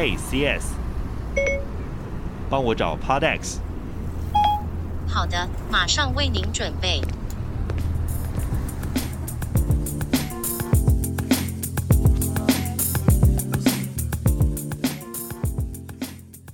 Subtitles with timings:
[0.00, 0.64] Hey CS，
[2.48, 3.58] 帮我找 Podex。
[5.06, 7.02] 好的，马上为您准备。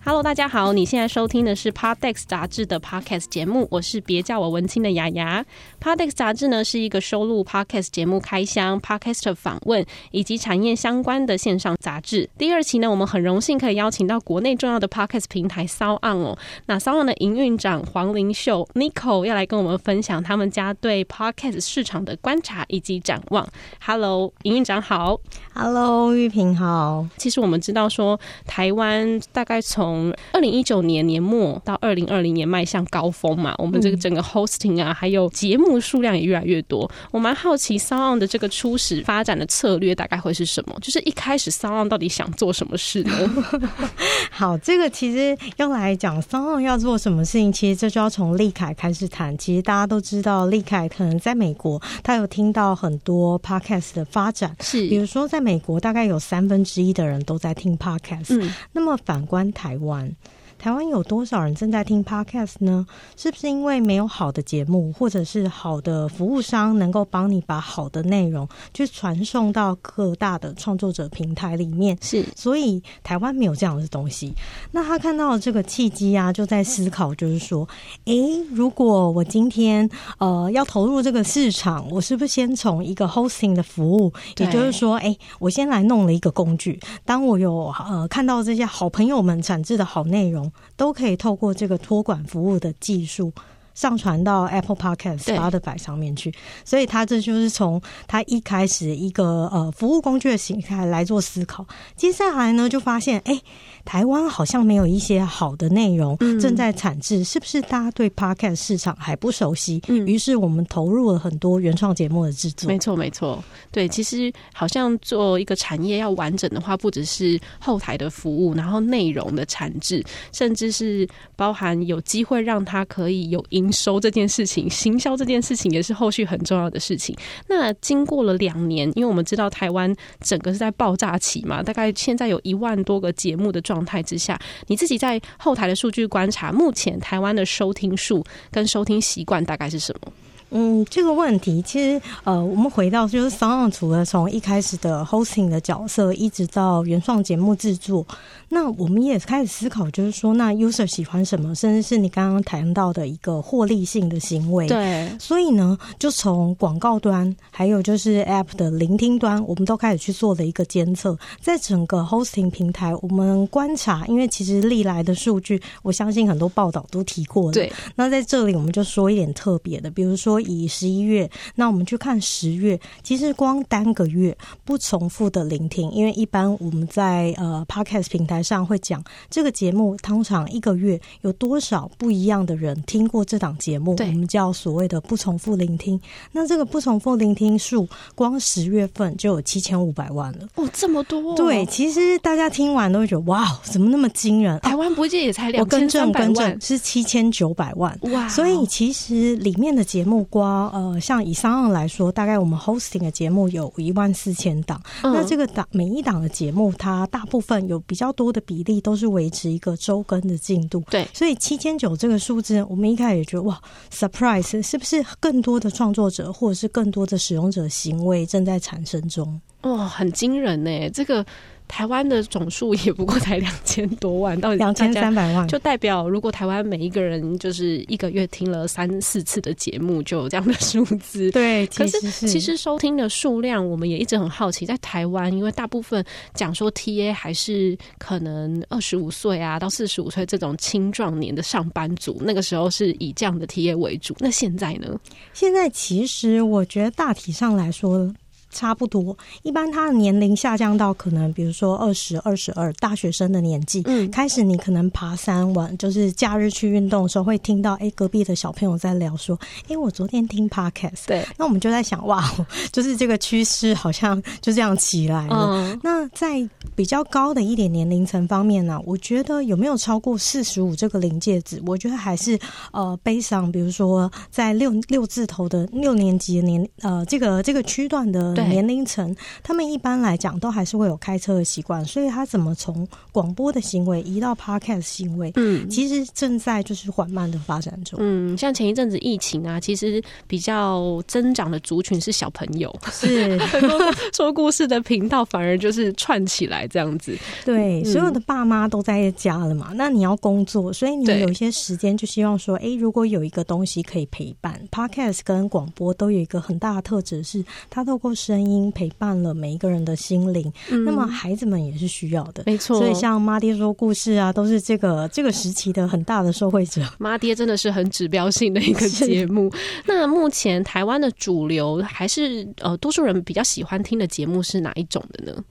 [0.08, 5.44] Hello，大家好，你现在收听的是 Podex 杂志的 Podcast 节目，我是别叫我文青的雅雅。
[5.82, 12.30] Podex 杂志呢是一个收录 Podcast 节目开箱、Podcast 访问以及产业相关的线上杂志。
[12.38, 16.38] 第二期呢，我们很荣幸可以邀请到国内重要的 Podcast 平台 SoundOn 哦。
[16.66, 23.44] 那 SoundOn 的营运长黄玲秀 Nico 要来跟我们分享他们家对 Podcast 市场的观察以及展望。
[23.84, 25.18] Hello，营运长好。
[25.52, 27.04] Hello，玉萍好。
[27.16, 36.90] 其实我们知道说，台湾大概从从二零一九年年末到二零二零年迈向高峰嘛，我们这个整个 hosting 啊，还有节目数量也越来越多。
[37.10, 40.76] 我蛮好奇 SoundOn 的这个初始发展的策略大概会是什么？
[40.82, 43.44] 就是一开始 SoundOn 到底想做什么事呢？
[44.30, 49.36] 好，这个其实要来讲 SoundOn 要做什么事情，其实这就要从利凯开始谈。
[49.38, 58.38] 其实大家都知道，利凯可能在美国，他有听到很多 podcast 的发展，是比如说在美国，大概有三分之一的人都在听 podcast。
[58.38, 59.85] 嗯，那么反观台湾。
[59.86, 60.16] One
[60.58, 62.84] 台湾有多少人正在听 Podcast 呢？
[63.16, 71.96] 是不是因为没有好的节目，或者是好的服务商能够帮你把好的内容去传送到各大的创作者平台里面？
[72.00, 74.34] 是，所以台湾没有这样的东西。
[74.72, 77.68] 那他看到了这个契机啊，就在思考，就是说，
[78.06, 84.12] 诶，如果我今天呃要投入这个市场，我是不是先从一个 hosting 的服务？
[84.38, 86.80] 也就是说，诶，我先来弄了一个工具。
[87.04, 90.45] 当我有呃看到这些好朋友们产制的好内容。
[90.76, 93.32] 都可以透过这个托管服务的技术
[93.74, 101.66] 上传到 Apple Podcast、Spotify 上面去，所以他这就是从他一开始一个呃服务工具的形态来做思考。
[101.94, 103.34] 接下来呢，就发现哎。
[103.34, 103.42] 诶
[103.86, 109.80] 台湾好像没有一些好的内容正在产制，嗯，是不是大家对 Podcast 市场还不熟悉？
[109.86, 112.66] 嗯，于是我们投入了很多原创节目的制作。
[112.68, 113.42] 没错，没错。
[113.70, 127.16] 对，其实好像做一个产业要完整的话，不只是后台的服务，然后内容的产制，甚至是包含有机会让它可以有营收这件事情，行销这件事情也是后续很重要的事情。
[127.46, 133.75] 那经过了两年，因为我们知道台湾整个是在爆炸期嘛，大概现在有一万多个节目的状。
[133.76, 140.12] 状态之下，你自己在后台的数据观察，目前台湾的收听数跟收听习惯大概是什么？
[140.50, 148.06] 嗯，这个问题其实呃，我们回到就是 s o n 除了从一开始的 hosting 的角色，一直到原创节目制作。
[148.48, 154.68] 那我们也开始思考，就是说，那 user 喜欢什么，甚至是你刚刚谈到的一个获利性的行为。
[154.68, 161.18] 对，所以呢，就从广告端，还有就是 app 的聆听端，我们都开始去做了一个监测。
[161.40, 167.52] 在整个 hosting 平台，我们观察，因为其实历来的数据，我相信很多报道都提过了。
[167.52, 178.35] 对，那在这里我们就说一点特别的，比如说以十一月，那我们去看十月，其实光单个月不重复的聆听，因为一般我们在呃 podcast 平台。
[178.36, 183.96] 台上会讲这个节目，通常一个月有多少不一样的人听过这档节目？
[183.98, 185.98] 我们叫所谓的不重复聆听。
[186.32, 190.46] 那这个不重复聆听数，光十月份就有七千五百万了。
[190.56, 191.34] 哦，这么多！
[191.34, 194.60] 对，其实大家听完都会觉得哇，怎么那么惊人？
[194.60, 196.60] 台湾不也才两千三百万？
[196.60, 197.98] 是七千九百万。
[198.12, 198.28] 哇！
[198.28, 204.78] 所以其实里面的节目光呃，像以 SoundOn 来说，大概我们 hosting 的节目有一万四千档。
[205.02, 208.25] 那这个档每一档的节目，它大部分有比较多。
[208.32, 213.60] 的比例都是维持一个周更的进度，对，所以七千九这个数字，我们一开始也觉得哇
[213.92, 219.40] ，surprise，是不是更多的创作者或者是更多的使用者行为正在产生中？
[219.62, 221.24] 哇，很惊人呢，这个。
[221.68, 231.30] 台湾的总数 也不过才两千多万，到两千三百万，就代表如果台湾每一个人就是一个月听了三四次的节目，就有这样的数字。
[231.32, 236.04] 对，可是其实收听的数量，我们也一直很好奇，在台湾，因为大部分
[236.34, 244.14] 讲说 TA 还是可能二十五岁啊到四十五岁这种青壮年的上班族，那个时候是以这样的 TA 为主。
[244.18, 244.98] 那现在呢？
[245.32, 248.14] 现在其实我觉得大体上来说。
[248.56, 262.32] 差不多，一般他的年龄下降到可能，比如说二十二十二，大学生的年纪，嗯，开始你可能爬山玩，就是假日去运动的时候，会听到，哎、欸，隔壁的小朋友在聊说，哎、欸，我昨天听 podcast，对，那我们就在想，哇，
[262.72, 265.50] 就是这个趋势好像就这样起来了。
[265.52, 266.42] 嗯、那在
[266.74, 271.62] 比较高的一点年龄层方面呢、啊，我觉得有没有超过四十五这个临界值？
[271.66, 272.38] 我觉得还是
[272.72, 278.45] 呃，悲伤，比如说在六六字头的六年级的年，呃，这个这个区段的。
[278.48, 287.98] 年龄层，他们一般来讲都还是会有开车的习惯，所以他怎么从广播的行为移到 podcast 行为，嗯，其实正在就是缓慢的发展中。
[288.02, 293.36] 嗯，像前一阵子疫情啊，其实比较增长的族群是小朋友，是。
[293.38, 293.78] 很多
[294.12, 297.16] 说故事的频道反而就是串起来这样子。
[297.44, 310.52] 对，所有的爸妈都在家了嘛，那你要工作，所以你有一些时间就希望说，哎、欸，如果有一个东西可以陪伴，podcast 跟广播都有一个很大的特质，是它透过声音陪伴了每一个人的心灵。
[310.70, 312.78] 嗯、那么孩子们也是需要的，没错。
[312.78, 316.82] 所以像妈爹说故事啊，都是这个这个时期的很大的受惠者。
[316.98, 319.50] 妈爹真的是很指标性的一个节目。
[319.86, 325.42] 那目前台湾的主流还是呃，多数人比较喜欢听的节目是哪一种的呢？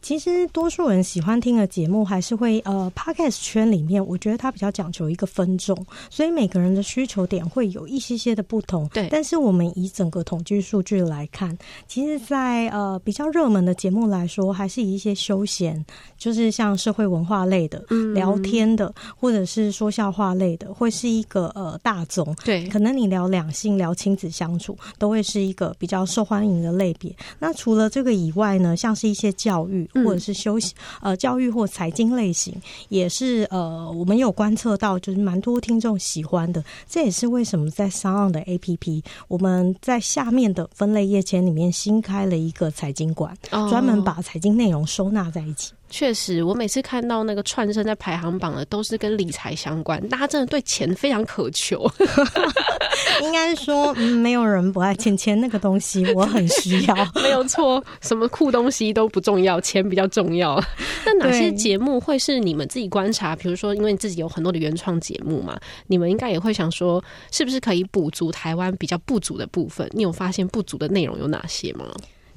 [0.00, 5.76] 其实多数人喜欢听的节目还是会呃，Podcast 圈里面，我觉得它比较讲求一个分众，
[6.08, 8.88] 所以每个人的需求点会有一些些的不同。
[8.88, 11.56] 对，但是我们以整个统计数据来看，
[11.88, 15.84] 其实在呃比较热门的节目来说，还是以一些休闲，
[16.16, 22.34] 就是像社会文化类的、嗯、聊天的，或者是说笑话类的，会是一个呃大宗。
[22.44, 27.14] 对，可能你聊两性、聊亲子相处，都会是一个比较受欢迎的类别。
[27.40, 29.87] 那除了这个以外呢，像是一些教育。
[29.94, 32.54] 或者是休息呃教育或财经类型，
[32.88, 36.62] 也是呃我们有观测到，就是蛮多听众喜欢的。
[36.88, 45.72] 这也是为什么在 SoundOn 的 APP，我们在下面的分类页签里面新开了一个财经馆，专门把财经内容收纳在一起。
[45.90, 50.06] 确实，我每次看到那个串升在排行榜的，都是跟理财相关。
[50.08, 51.90] 大家真的对钱非常渴求。
[53.22, 56.94] 应该说，嗯，没有人不爱钱，钱那个东西我很需要。
[57.22, 60.62] 没有错，什么酷东西都不重要，钱比较重要。
[61.06, 63.34] 那哪些节目会是你们自己观察？
[63.34, 67.02] 比如说，因为你自己有很多的原创节目嘛，你们应该也会想说，
[67.32, 69.88] 是不是可以补足台湾比较不足的部分？
[69.92, 71.86] 你有发现不足的内容有哪些吗？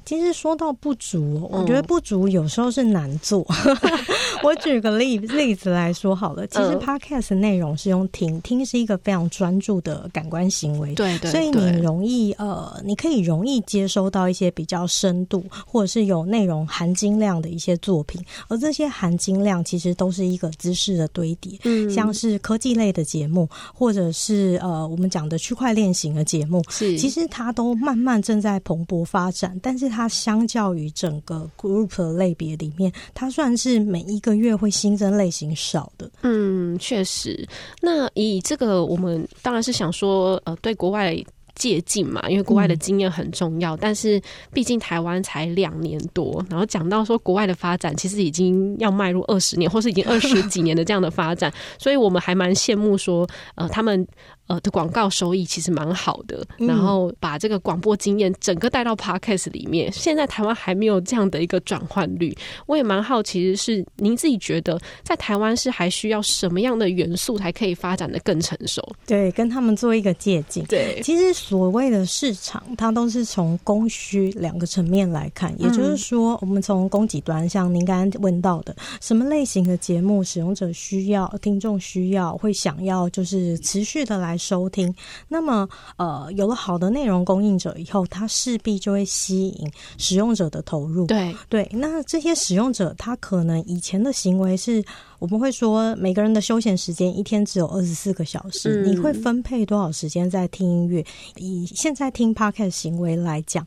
[0.04, 3.46] 其实说到不足，我觉得不足有时候是难做。
[3.66, 3.76] 嗯、
[4.42, 29.92] 我举个例例子来说好了，其实 podcast 内容是用听，听是一个非常专注的感官行为，对对，所以你容易呃，你可以容易接收到一些比较深度或者是有内容含金量的一些作品，而这些含金量其实都是一个知识的堆叠，嗯，像是科技类的节目，或者是呃我们讲的区块链型的节目，是其实它都慢慢正在蓬勃发展，但是。
[29.92, 36.10] 它它相较于整个 group 类别里面，它算是每一个月会新增类型少的。
[36.22, 37.46] 嗯，确实。
[37.80, 41.16] 那以这个，我们当然是想说，呃，对国外
[41.54, 43.76] 借鉴嘛，因为国外的经验很重要。
[43.76, 44.20] 但是
[44.52, 54.04] 毕竟台湾才两年多，然后讲到说国外的发展，其实已经要迈入二十年，或是已经二十几年的这样的发展，所以我们还蛮羡慕说，呃，他们。
[54.52, 59.90] 呃的广告收益其实蛮好的，然后把这个广播经验整个带到 Podcast 里面。
[59.90, 68.86] 现在台湾还没有这样的一个转换率，我也蛮好奇的是，您自己觉得在台湾是还需要什么样的元素才可以发展的更成熟？
[69.06, 70.62] 对，跟他们做一个借鉴。
[70.66, 84.36] 对，其实所谓的市场，它都是从供需两个层面来看，也就是说，我们从供给端，像您刚刚问到的，什么类型的节目使用者需要、听众需要、会想要，就是持续的来。
[84.42, 84.92] 来收听，
[85.28, 91.06] 那么呃，有了好的内容供应者以后，他势必就会吸引使用者的投入。
[91.06, 94.84] 对对，那这些使用者，他可能以前的行为是，
[95.20, 101.04] 我们会说，每个人的休闲时间一天只有二十四个小时，嗯，你会分配多少时间在听音乐？
[101.36, 103.64] 以现在听 Podcast 行为来讲，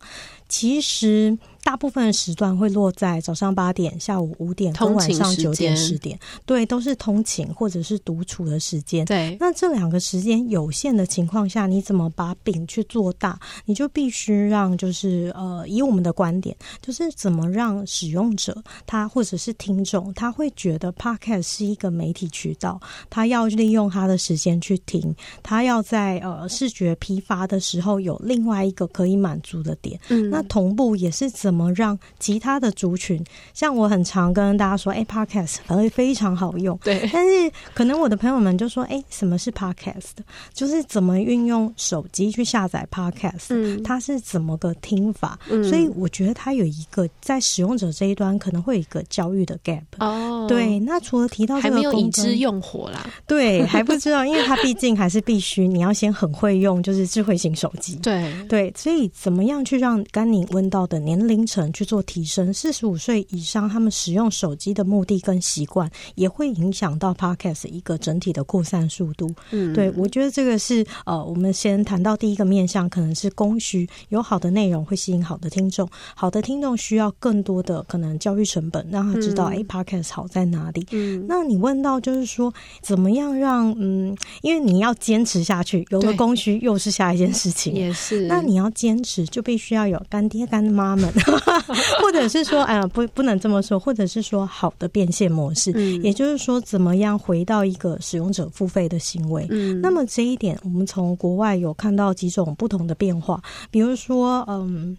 [0.49, 1.37] 其实。
[1.65, 9.03] 大部分的时段会落在早上八点、下午五点跟晚上九点、十点，对，都是通勤或者是独处的时间。
[9.03, 13.39] 对，那这两个时间有限的情况下，你怎么把饼去做大？
[13.65, 18.55] 你就必须让，就是呃，以我们的观点，就是怎么让使用者
[18.85, 22.79] 他或者是听众，他会觉得 Podcast 是一个媒体渠道，
[23.09, 29.99] 他要利用他的时间去听，他要在呃视觉批发的时候有另外一个可以满足的点。
[30.09, 31.65] 嗯，那同步也是怎么。
[31.65, 36.77] 怎么让其他的族群，像我很常跟大家说，哎，Podcast 反而非常好用。
[36.83, 40.17] 对，但是可能我的朋友们就说，哎，什么是 Podcast？
[40.53, 43.45] 就是怎么运用手机去下载 Podcast？
[43.51, 45.39] 嗯，它是怎么个听法？
[45.49, 49.81] 嗯，所以我觉得它有一个在使用者这一端可能会有一个教育的 gap。
[49.99, 50.77] 哦，对。
[50.81, 57.95] 那除了提到这个还没有已知用火啦，对，还不知道，因为它毕竟还是必须你要先很会用，就是智慧型手机。
[58.03, 62.51] 对对，所以怎么样去让甘宁问到的年龄龄层去做提升。
[62.51, 69.31] 四十五岁以上，他们使用手机的目的跟习惯，也会影响到 Podcast 一个整体的扩散速度。
[69.51, 80.87] 嗯，对，我觉得这个是呃，我们先谈到第一个面向，可能是供需，有好的内容会吸引好的听众，好的听众需要更多的可能教育成本，让他知道哎、嗯、Podcast 好在哪里。
[80.91, 88.25] 嗯，那你问到就是说，怎么样让嗯，因为你要坚持下去，有了供需又是下一件事情，也是。
[88.27, 91.11] 那你要坚持，就必须要有干爹干妈们，
[92.01, 99.45] 或者是说，哎呀，不，不能这么说，或者是说好的变现模式，嗯，也就是说，怎么样回到一个使用者付费的行为。
[99.49, 104.97] 嗯，那么这一点，我们从国外有看到几种不同的变化，比如说，嗯。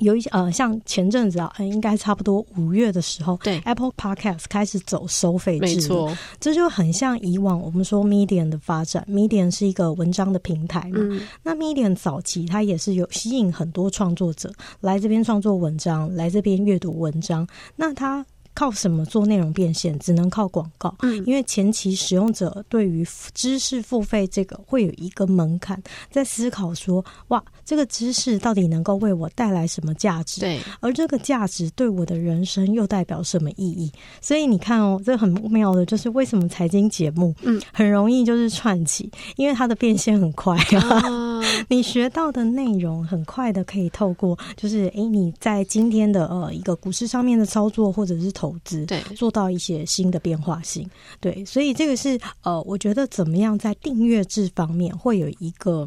[0.00, 3.60] 有一些呃，像前阵子啊，应该差不多五月的时候，对。
[3.64, 18.24] Apple Podcast 开始走收费制，没错，这就很像以往我们说 Medium 的发展，Medium 是一个文章的平台嘛，嗯、那 Medium 早期它也是有吸引很多创作者来这边创作文章，来这边阅读文章，那它。
[18.54, 19.98] 靠什么做内容变现？
[19.98, 20.94] 只能靠广告。
[21.02, 25.80] 嗯，因为前期使用者对于知识付费这个会有一个门槛，
[26.10, 30.40] 在思考说：哇，这个知识到底能够为我带来什么价值？
[30.40, 33.90] 对，而这个价值对我的人生又代表什么意义？
[34.20, 41.08] 所以你看哦，这很妙的，就是为什么财经节目嗯很容易就是串起，因为它的变现很快啊。
[41.08, 50.88] 哦、 你学到的内容很快的可以透过，就是哎你在今天的呃一个股市上面的操作，或者是投资，对，做到一些新的变化性，
[51.20, 55.86] 对，所以这个是呃，我觉得怎么样在订阅制方面会有一个。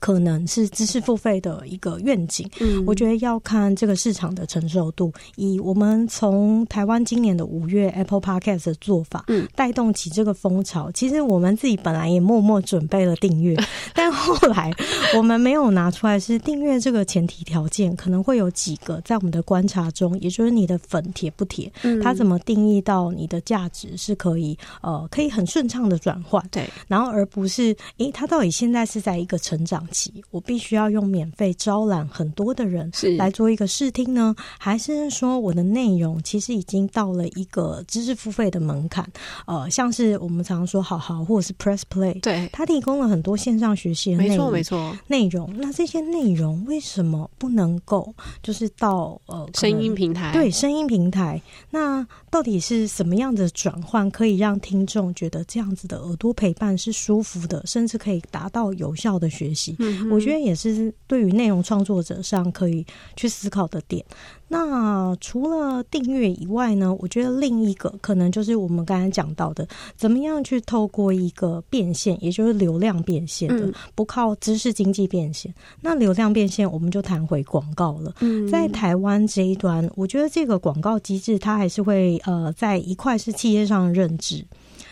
[0.00, 5.12] 可能是知识付费的一个愿景，嗯，我觉得要看这个市场的承受度。
[5.36, 10.90] 以我们从台湾今年的五月 Apple Podcast 的做法，嗯，带动起这个风潮。
[10.92, 13.54] 其实我们自己本来也默默准备了订阅，
[13.94, 14.72] 但后来
[15.16, 16.18] 我们没有拿出来。
[16.18, 29.86] 是订阅这个前提条件可能会有几个，在我们的观察中，也就是你的粉铁不铁，嗯，它怎么定义到你的价值是可以呃可以很顺畅的转换，对，然后而不是诶，它到底现在是在一个成长。
[30.30, 39.06] 我必须要用免费招揽很多的人来做一个试听呢，还是说我的内容其实已经到了一个知识付费的门槛？
[39.46, 45.52] 呃，像是我们常常说好好或者是 Press Play，对，它提供了很多线上学习的内容，没错没错，内容。
[45.56, 50.32] 那这些内容为什么不能够就是到呃声音平台？
[50.32, 51.40] 对，声音平台。
[51.70, 59.76] 那到底是什么样的转换可以让听众觉得这样子的耳朵陪伴是舒服的，甚至可以达到有效的学习？
[60.10, 62.84] 我觉得也是对于内容创作者上可以
[63.16, 64.04] 去思考的点。
[64.52, 75.54] 那除了订阅以外呢，我觉得另一个可能就是我们刚才讲到的，怎么样去透过一个变现，也就是流量变现的，不靠知识经济变现。
[75.80, 78.12] 那流量变现，我们就谈回广告了。
[78.50, 84.44] 在台湾这一端，我觉得这个广告机制它还是会呃，在一块是企业上认知。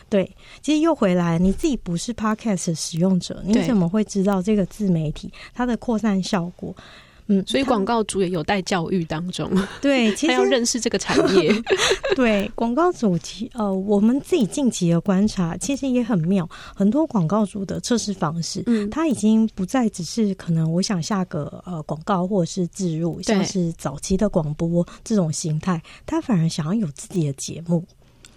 [0.08, 0.30] 对，
[0.62, 6.74] 其实又回来，你自己不是 Podcast 的使用者，你怎么会知道这个自媒体它的扩散效果？
[7.30, 9.50] 嗯，所以广告主也有待教育当中。
[9.82, 11.52] 对， 其实要认识这个产业。
[12.16, 16.48] 对，广告主其呃，我们自己近期的观察，其实也很妙。
[16.74, 27.84] 很多广告主的测试方式，嗯，他已经不再只是可能我想下个呃广告或者是置入，像是早期的广播这种形态，他反而想要有自己的节目。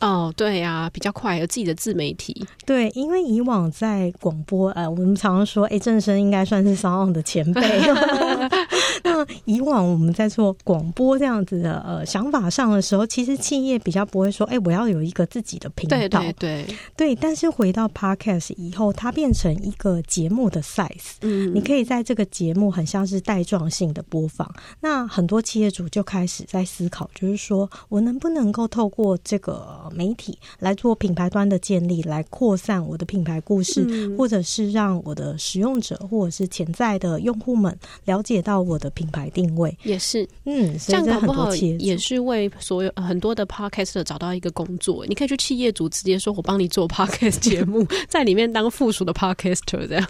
[0.01, 2.45] 哦，对呀、啊，比较快，有自己的自媒体。
[2.65, 7.61] 对，因为以往在广播，呃，我们常常说，哎，正声应该算是 SoundOn 的前辈。
[9.03, 15.95] 那以往我们在做广播这样子的呃想法上的时候，其实企业比较不会说，哎，我要有一个自己的频道。
[15.95, 16.65] 对对对，
[16.97, 17.15] 对。
[17.15, 21.17] 但是回到 Podcast 以后，它变成一个节目的 size。
[21.21, 24.51] 嗯，你可以在这个节目很像是带状性的播放。
[24.79, 29.90] 那很多企业主就开始在思考，就是说我能不能够透过这个。
[29.93, 39.75] 媒体来做品牌端的建立，来扩散我的品牌故事，嗯，或者是让我的使用者或者是潜在的用户们了解到我的品牌定位。
[39.83, 45.05] 也是，嗯，这样搞不好也是为所有很多的 podcaster 找到一个工作。
[45.07, 50.07] 你可以去企业主直接说，我帮你做 podcast 节目，在里面当附属的 podcaster 这样。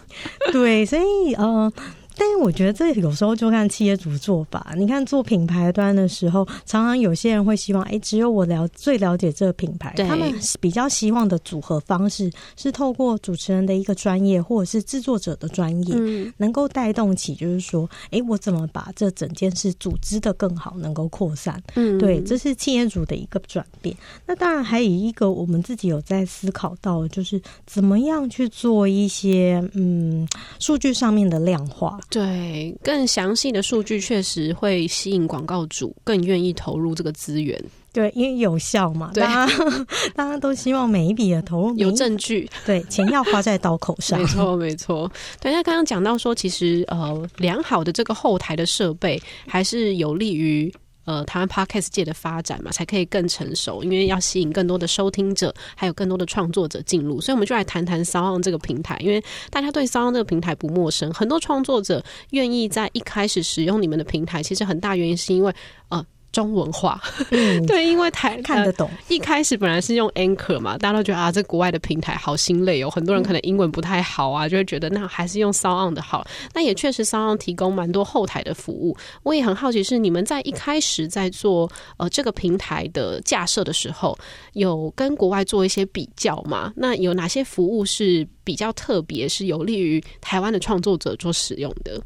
[0.51, 1.71] 对，所以呃。
[2.15, 4.73] 但是我觉得这有时候就看企业主做法。
[4.77, 9.93] 你看做品牌端的时候，常常有些人会希望，哎，只有我了最了解这个品牌。
[10.07, 21.61] 他们比较希望的组合方式是透过主持人的一个专业，或者是制作者的专业，嗯，能够带动起，就是说，哎，我怎么把这整件事组织的更好，能够扩散。
[21.75, 23.95] 嗯，对，这是企业主的一个转变。
[24.25, 30.27] 那当然还有一个我们自己有在思考到，就是怎么样去做一些嗯
[30.59, 31.99] 数据上面的量化。
[32.09, 37.61] 对，更详细的数据确实会吸引广告主更愿意投入这个资源。
[37.93, 39.53] 对，因为有效嘛，大家
[40.15, 44.17] 大家都希望每一笔的投入有证据， 对，钱要花在刀口上。
[44.17, 45.11] 没错，没错。
[45.41, 50.73] 对，那刚刚讲到说，其实呃，良好的这个后台的设备还是有利于。
[51.05, 65.53] 呃，台湾 Podcast 界的发展嘛，才可以更成熟，因为要吸引更多的收听者，还有更多的创作者进入，所以我们就来谈谈 s o n 这个平台，因为大家对骚浪这个平台不陌生，很多创作者愿意在一开始使用你们的平台，其实很大原因是因为
[65.89, 66.05] 呃。
[66.31, 68.97] 中文化，嗯、 对，因为台看得懂、呃。
[69.09, 72.89] 一开始本来是用 Anchor 嘛，大家都觉得啊，这国外的平台好心累哦。
[72.89, 76.25] 很多人可能英文不太好啊，就会觉得那还是用 SoundOn 的好。
[76.53, 78.95] 那也确实，SoundOn 提供蛮多后台的服务。
[79.23, 84.17] 我也很好奇，是你们在一开始在做呃这个平台的架设的时候，
[84.53, 86.71] 有跟国外做一些比较吗？
[86.75, 92.01] 那有哪些服务是比较特别，是有利于台湾的创作者做使用的？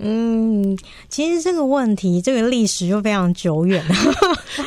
[0.00, 0.76] 嗯，
[1.08, 3.94] 其实这个问题，这个历史就非常久远 了，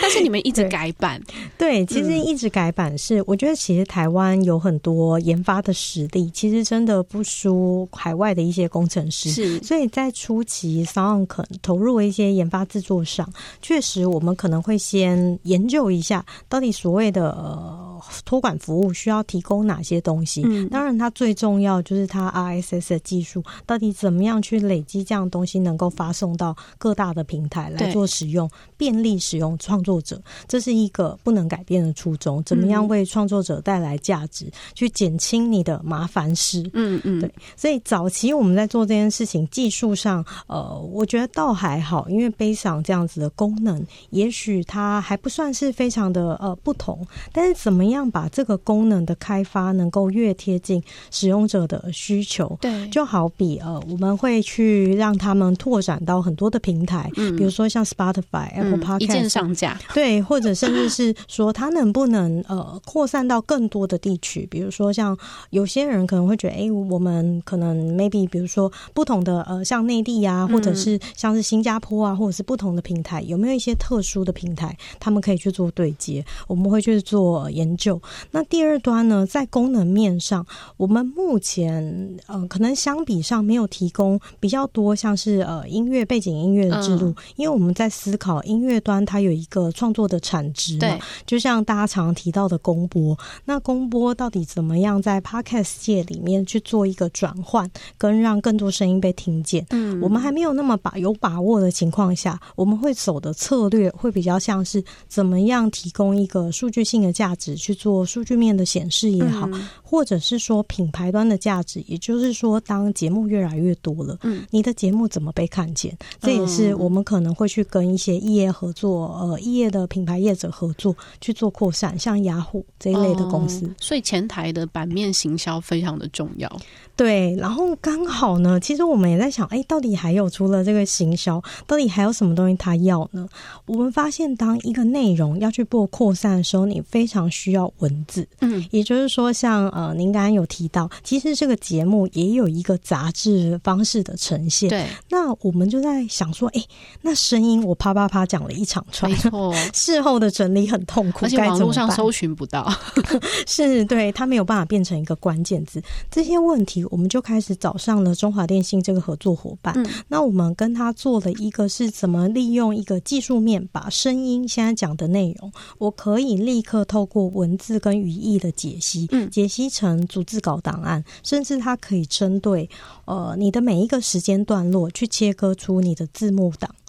[0.02, 1.22] 但是你们一直改版。
[1.58, 9.30] 对，对，其实一直改版是，嗯、我觉得其实台湾有很多研发的实力，其实真的不输海外的一些工程师。
[9.32, 13.28] 是，所以在初期，SoundOn 可投入一些研发制作上，
[13.62, 17.90] 确实我们可能会先研究一下，到底所谓的呃
[18.25, 20.43] 托管服务需要提供哪些东西。
[20.46, 25.22] 嗯，当然它最重要就是它 RSS 的技术，到底怎么样去累积这样。
[25.31, 32.43] 东西能够发送到各大的平台来做使用，便利使用创作者，这是一个不能改变的初衷。
[32.43, 36.70] 怎么样为创作者带来价值，去减轻你的麻烦事？
[36.74, 37.34] 嗯嗯，对。
[37.55, 47.08] 所以早期我们在做这件事情，技术上，呃，我觉得倒还好，因为悲伤这样子的功能，也许它还不算是非常的呃不同。
[47.31, 50.81] 但是怎么样把这个功能的开发能够越贴近
[51.12, 52.57] 使用者的需求？
[52.60, 65.17] 对，就好比呃，我们会去让让他们拓展到很多的平台，嗯，比如说像 Spotify、嗯、Apple Podcast 一键上架，对，或者甚至是说它能不能呃扩散到更多的地区，比如说像
[65.50, 76.24] 有些人可能会觉得，哎、欸，我们可能 maybe 比如说不同的呃像内地啊，或者是像是新加坡啊，或者是不同的平台，有没有一些特殊的平台，他们可以去做对接？
[76.48, 78.00] 我们会去做研究。
[78.30, 80.46] 那第二端呢，在功能面上，
[80.78, 84.96] 我们目前呃可能相比上没有提供比较多。
[85.02, 97.67] 像是呃音乐背景音乐的制度，嗯、因为我们在思考音乐端它有一个创作的产值嘛，就像大家常常提到的公播，那公播到底怎么样在 Podcast 界里面去做一个转换，
[97.98, 99.65] 跟让更多声音被听见？
[99.72, 115.97] 嗯，我们还没有那么把有把握的情况下，我们会走的策略会比较像是怎么样提供一个数据性的价值去做数据面的显示也好，嗯、或者是说品牌端的价值，也就是说当节目越来越多了，嗯，你的节节目怎么被看见？
[116.19, 123.65] 这也是我们可能会去跟一些业合作，呃，业的品牌业者合作去做扩散，像雅虎这一类的公司。
[123.65, 126.62] 哦，所以前台的版面行销非常的重要。
[127.02, 133.28] 对，然后刚好呢，其实我们也在想，哎，到底还有除了这个行销，到底还有什么东西他要呢？
[133.66, 138.28] 我们发现，当一个内容要去做扩散的时候，你非常需要文字。
[138.42, 144.70] 嗯，也就是说，像呃，您刚刚有提到，其实这个节目也有一个杂志方式的呈现。
[144.70, 144.86] 对。
[145.10, 146.64] 那我们就在想说，哎，
[147.02, 152.72] 那声音我啪啪啪讲了一场串，没错，事后的整理很痛苦，而且网络上搜寻不到，
[153.48, 155.82] 是对，它没有办法变成一个关键字。
[156.12, 159.73] 这些问题，我们就开始找上了中华电信这个合作伙伴。
[159.75, 172.69] 嗯，那我们跟他做了一个是怎么利用一个技术面，把声音现在讲的内容，我可以立刻透过文字跟语义的解析，嗯，解析成逐字稿档案，甚至它可以针对
[173.06, 174.51] 呃你的每一个时间段。
[174.71, 176.81] 落去切割出你的字幕档，oh.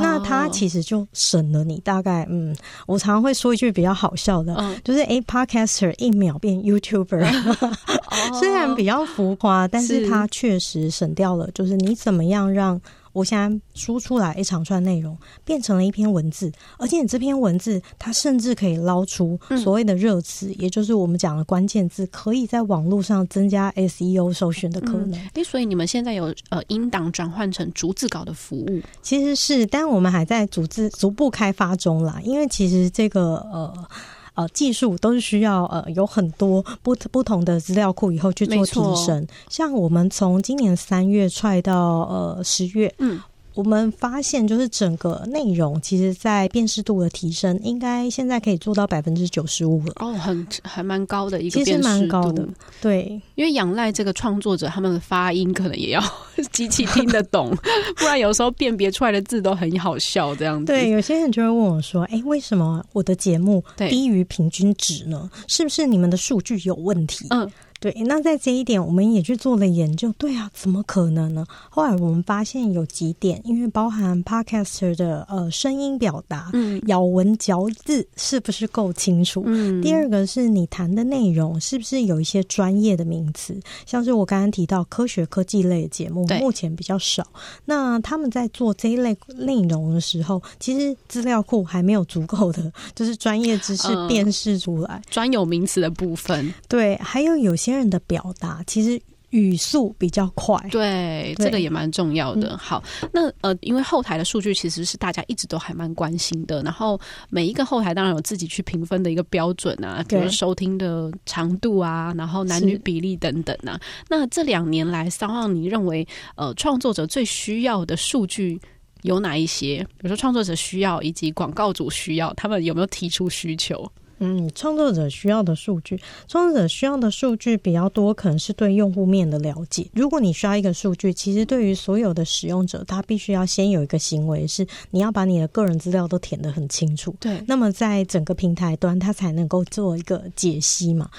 [0.00, 2.54] 那它其实就省了你大概嗯，
[2.86, 4.76] 我常常会说一句比较好笑的，oh.
[4.84, 8.34] 就是哎，Podcaster 一秒变 YouTuber，oh.
[8.38, 12.80] 虽然比较浮夸，但是它确实省掉了，就是你怎么样让。
[13.16, 25.14] 我现在输出来一长串内容，变成了一篇文字，而且你这篇文字它甚至可以捞出所谓的热词，嗯、也就是我们讲的关键字，可以在网络上增加 SEO 搜寻的可能。
[25.18, 33.88] 哎、嗯，所以你们现在有呃音档转换成逐字稿的服务，其实是，但我们还在逐字逐步开发中啦，因为其实这个呃。
[34.36, 39.26] 呃，技术都是需要呃有很多不不同的资料库以后去做提升。
[39.48, 43.20] 像我们从今年三月踹到呃十月，嗯。
[43.56, 49.94] 我们发现就是整个内容，其实在辨识度的提升，应该现在可以做到百分之九十五了。
[49.96, 52.46] 哦，很还蛮高的一个辨识度，其实蛮高的。
[52.82, 56.02] 对，因为仰赖这个创作者他们的发音，可能也要
[56.52, 57.56] 机器听得懂，
[57.96, 60.66] 不然有时候辨别出来的字都很好笑这样子。
[60.66, 65.30] 对，有些人就会问我说：“哎，为什么我的节目低于平均值呢？
[65.48, 67.50] 是不是你们的数据有问题？”嗯。
[67.78, 70.10] 对，那在这一点，我们也去做了研究。
[70.16, 71.46] 对啊，怎么可能呢？
[71.68, 79.42] 后来我们发现有几点，因为包含 Podcaster 的呃声音表达，嗯，咬文嚼字是不是够清楚？
[79.44, 87.26] 嗯，第二个是你谈的内容是不是有一些专业的名词，像是我刚刚提到科学科技类的节目，目前比较少。
[87.66, 96.54] 那他们在做这一类内容的时候，其实资料库还没有足够的，就是专业知识辨识出来、呃、专有名词的部分。
[96.68, 97.65] 对，还有有些。
[97.66, 102.50] 别人的表达其实语速比较快，对，对这个也蛮重要的。
[102.50, 106.98] 嗯、好，那呃，因为后台的数据其实是大家一直都还蛮关心的，然后
[107.28, 113.78] 每一个后台当然有自己去评分的一个标准啊，比如收听的长度啊，然后男女比例等等啊。
[114.08, 118.60] 那这两年来，SoundOn 你认为呃，创作者最需要的数据
[119.02, 119.84] 有哪一些？
[119.98, 123.90] 比如说创作者需要，以及广告主需要，他们有没有提出需求？
[124.18, 129.86] 嗯，创作者需要的数据，创作者需要的数据比较多，可能是对用户面的了解。
[129.92, 137.14] 如果你需要一个数据，其实对于所有的使用者，他必须要先有一个行为，是你要把你的个人资料都填得很清楚。
[137.20, 141.10] 对，那么在整个平台端，他才能够做一个解析嘛。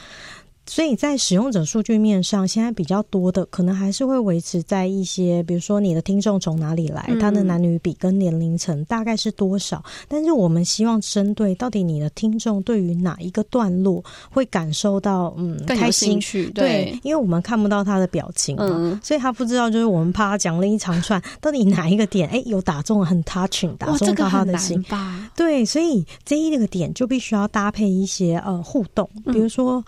[0.67, 9.84] 所以在使用者数据面上，现在比较多的可能还是会维持在一些，比如说你的听众从哪里来，嗯、他的男女比跟年龄层大概是多少。
[10.08, 25.32] 但是我们希望针对到底你的听众对于哪一个段落会感受到嗯开心对，对，因为我们看不到他的表情嘛，嗯，所以他不知道就是我们怕他讲了一长串，到底哪一个点哎有打中很 touching 打中到他的心吧？
[25.36, 29.84] 对，所以这一个点就必须要搭配一些呃互动，比如说。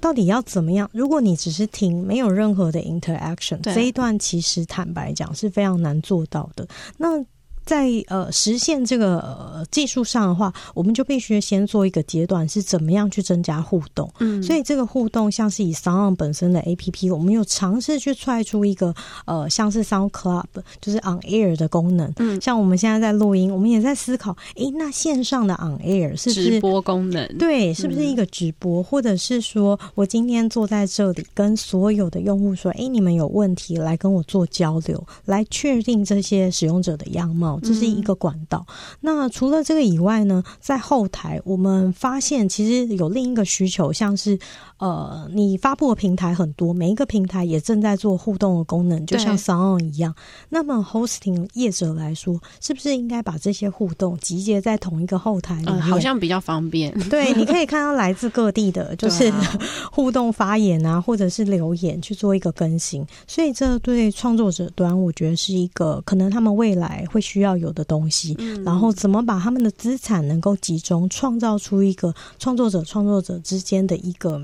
[0.00, 0.88] 到底要怎么样？
[0.92, 6.66] 如果你只是听，没有任何的 interaction，这一段其实坦白讲是非常难做到的。
[6.96, 7.24] 那
[7.70, 14.12] 在呃实现这个、呃、技术上的话，我们就必须先做一个阶段，是怎么样去增加互动。
[14.18, 18.92] 嗯，所以这个互动像是以 SoundOn 本身的 APP，我们有尝试去踹出一个
[19.24, 20.46] 呃像是 Sound Club，
[20.80, 22.12] 就是 On Air 的功能。
[22.16, 27.24] 嗯，像我们现在在录音，我们也在思考，诶，那线上的 On Air 是不是直播功能？
[27.38, 37.59] 对，是不是一个直播，嗯、或者是说我今天坐在这里，跟所有的用户说，诶，你们有问题来跟我做交流，来确定这些使用者的样貌。
[37.60, 38.64] 这是一个管道。
[38.68, 38.74] 嗯。
[39.00, 44.38] 那除了这个以外呢，在后台我们发现其实有另一个需求，像是
[44.78, 50.14] 呃，你发布的平台很多，每一个平台也正在做互动的功能，就像 SoundOn 一样。
[50.48, 55.76] 那么 Hosting 业者来说，是不是应该把这些互动集结在同一个后台里面？
[55.76, 56.92] 嗯，好像比较方便。
[57.10, 59.30] 对，你可以看到来自各地的， 就是
[59.92, 63.06] 互动发言啊，或者是留言去做一个更新。
[63.26, 74.40] 所以这对创作者端，我觉得是一个可能他们未来会需要有的东西，然后怎么把他们的资产能够集中，创造出一个创作者创作者之间的一个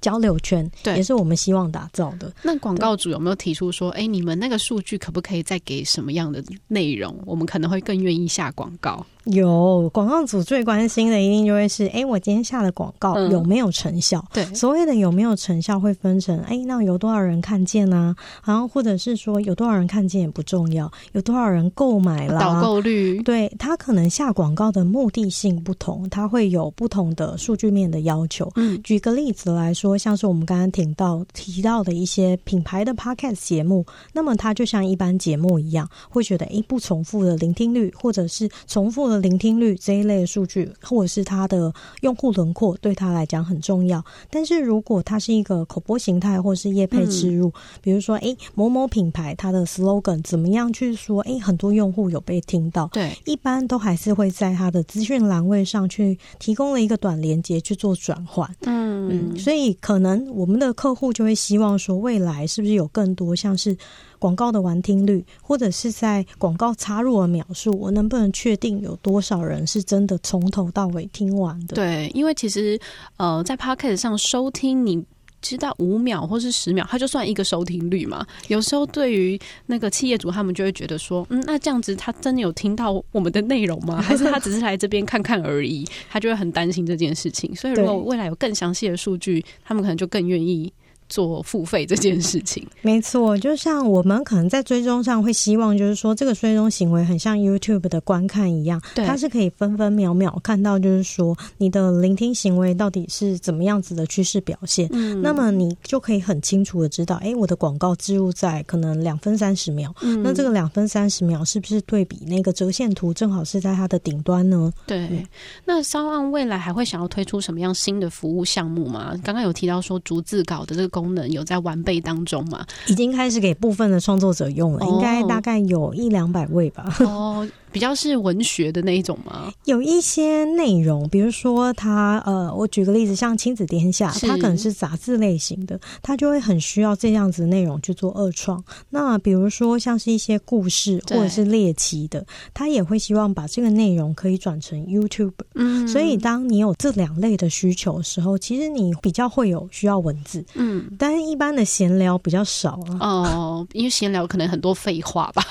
[0.00, 2.32] 交流圈，对，也是我们希望打造的。
[2.42, 7.18] 那广告主有没有提出说，哎，你们那个数据可不可以再给什么样的内容？
[7.26, 9.04] 我们可能会更愿意下广告。
[9.32, 14.18] 有广告组最关心的一定就会是，哎，我今天下的广告有没有成效？
[14.32, 18.16] 嗯、对，所谓的有没有成效会分成，哎，那有多少人看见呢、啊？
[18.44, 22.40] 然后或者是说有多少人看见也不重要，有多少人购买了？
[22.40, 23.20] 导购率。
[23.22, 28.50] 对，他可能下广告的目的性不同，他会有不同的数据面的要求。
[28.56, 39.17] 嗯，举个例子来说，像是我们刚刚听到提到的一些品牌的 podcast 节目，那么它就像一般节目一样，会觉得，哎，不重复的聆听率，或者是重复的。
[39.18, 44.04] 聆听率这一类的数据，或者是它的用户轮廓，对他来讲很重要。
[44.30, 47.52] 但是如果它是一个口播形态，或是业配植入，嗯、
[47.82, 51.20] 比如说，哎，某某品牌它的 slogan 怎么样去说？
[51.22, 52.88] 哎，很多用户有被听到。
[52.92, 58.48] 对，一般都还是会在它的资讯栏位上去提供了一个短连接去做转换。
[58.62, 63.76] 嗯嗯，所以可能我们的客户就会希望说，未来是不是有更多像是。
[64.18, 71.74] 广告的完听率，或者是在广告插入的描述，我能不能确定有多少人是真的从头到尾听完的？
[71.74, 72.78] 对，因为其实
[73.16, 75.04] 呃，在 Podcast 上收听，你
[75.40, 78.26] 知道五秒或是十秒，它就算一个收听率嘛。
[78.48, 84.00] 有时候对于那个企业主，他们就会觉得说，嗯，那这样子他真的有听到我们的内容吗？
[84.02, 85.86] 还是他只是来这边看看而已？
[86.10, 87.54] 他就会很担心这件事情。
[87.54, 90.72] 所以如果未来有更详细的数据，他们可能就更愿意。
[91.08, 92.66] 做付费这件事情。
[92.82, 104.88] 没错，就像我们可能在追踪上会希望，就是说这个追踪行为很像 YouTube 的观看一样，对，它是可以分分秒秒看到，就是说你的聆听行为到底是怎么样子的趋势表现。
[104.92, 114.72] 嗯，那么你就可以很清楚的知道，哎，我的广告植入在可能两分三十秒，嗯，那这个两分三十秒是不是对比那个折线图正好是在它的顶端呢？
[114.86, 115.26] 对，嗯、
[115.64, 119.14] 那 SoundOn 未来还会想要推出什么样新的服务项目吗？
[119.24, 122.64] 刚刚有提到说逐字稿的这个功能有在完备当中吗？
[122.86, 126.92] 已经开始给部分的创作者用了，哦、应该大概有一两百位吧。
[127.00, 127.46] 哦。
[127.70, 129.52] 比较是文学的那一种吗？
[129.64, 138.62] 有一些内容，比如说他呃，我举个例子，像亲子天下，它可能是杂志类型的，它就会很需要这样子的内容去做二创。
[138.90, 145.32] 那比如说像是一些故事或者是猎奇的，他也会希望把这个内容可以转成 YouTube。
[145.54, 150.44] 嗯，所以当你有这两类的需求的时候，其实你比较会有需要文字。
[150.54, 152.98] 嗯，但是一般的闲聊比较少啊。
[153.00, 155.42] 哦，因为闲聊可能很多废话吧。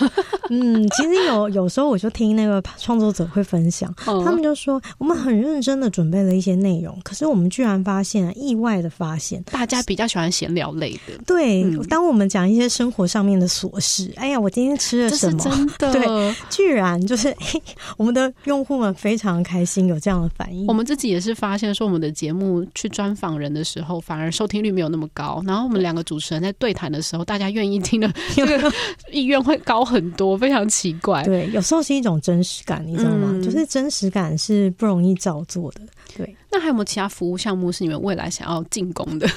[0.50, 11.14] 嗯，其实有有时候我就听那个创作者会分享，嗯、他们就说我们很认真的准备了一些内容，可是我们居然发现意外的发现，大家比较喜欢闲聊类的。
[11.26, 15.40] 对，嗯、当我们讲一些生活上面的琐事，哎呀，我今天吃了什么？
[15.40, 17.62] 真的， 对，居然就是嘿，
[17.98, 20.66] 我们的用户们非常开心，有这样的反应。
[20.68, 25.44] 我们自己也是发现说，我们的节目去专访人的时候，反而收听率没有那么高。
[25.46, 28.72] 然后我们两个主持人在对谈的时候，大家愿意听的 这个
[29.12, 30.38] 意愿会高很多。
[30.38, 33.30] 非常奇怪，对，有时候是一种真实感，你知道吗？
[33.34, 35.82] 嗯、就是真实感是不容易造作的。
[36.16, 39.28] 对，那还有没有其他服务项目是你们未来想要进攻的？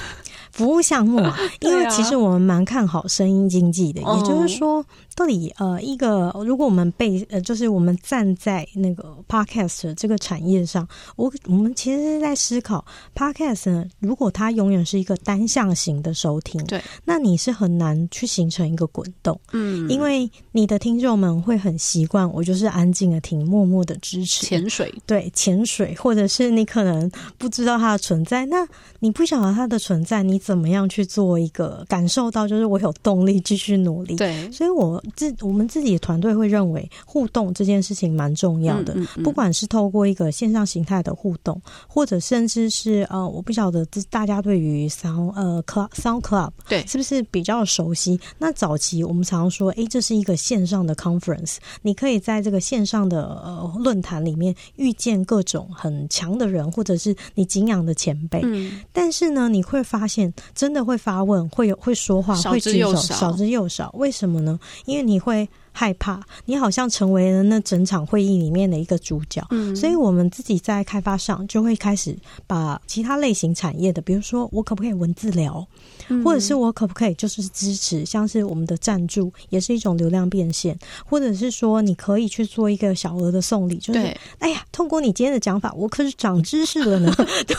[0.51, 28.67] 服务项目啊， 因为其实我们蛮看好声音经济的，啊、也就是说，到底呃，一个如果我们被呃，就是我们站在那个 podcast 这个产业上，我我们其实是在思考 podcast 呢，如果它永远是一个单向型的收听，对，那你是很难去形成一个滚动，嗯，因为你的听众们会很习惯，我就是安静的听，默默的支持，潜水，对，潜水，或者是你可能不知道它的存在，那
[28.99, 30.41] 你不晓得它的存在，你。
[30.41, 34.15] 怎么样去做一个感受到，就是我有动力继续努力。
[34.15, 38.93] 对，所以我自我们自己的团队会认为互动这件事情蛮重要的。
[38.93, 48.19] 嗯嗯嗯、不管是透过一个线上形态的互动，或者甚至是呃，我不晓得大家对于 Sound 呃 Club Sound Club 对是不是比较熟悉？
[48.37, 58.41] 那早期我们常常说，哎，这是一个线上的 conference，你可以在这个线上的呃论坛里面遇见各种很强的人，或者是你敬仰的前辈。
[58.43, 60.31] 嗯，但是呢，你会发现。
[60.53, 63.89] 真的会发问，会有会说话，会举手，少之又少。
[63.97, 64.59] 为什么呢？
[64.85, 65.47] 因因为你会。
[65.71, 69.45] 害怕，你好像成为了那整场会议里面的一个主角。
[69.51, 75.65] 嗯，所以我们自己在开发上就会开始把其他类型产业的，比如说我可不可以文字聊，
[76.09, 83.99] 嗯、或者是我可不可以就是支持，像是我们的赞助也是一种流量变现，或者是说你可以去做一个小额的送礼，就是
[84.39, 87.13] 哎呀，通过你今天的讲法，我可是长知识了呢。
[87.47, 87.55] 对，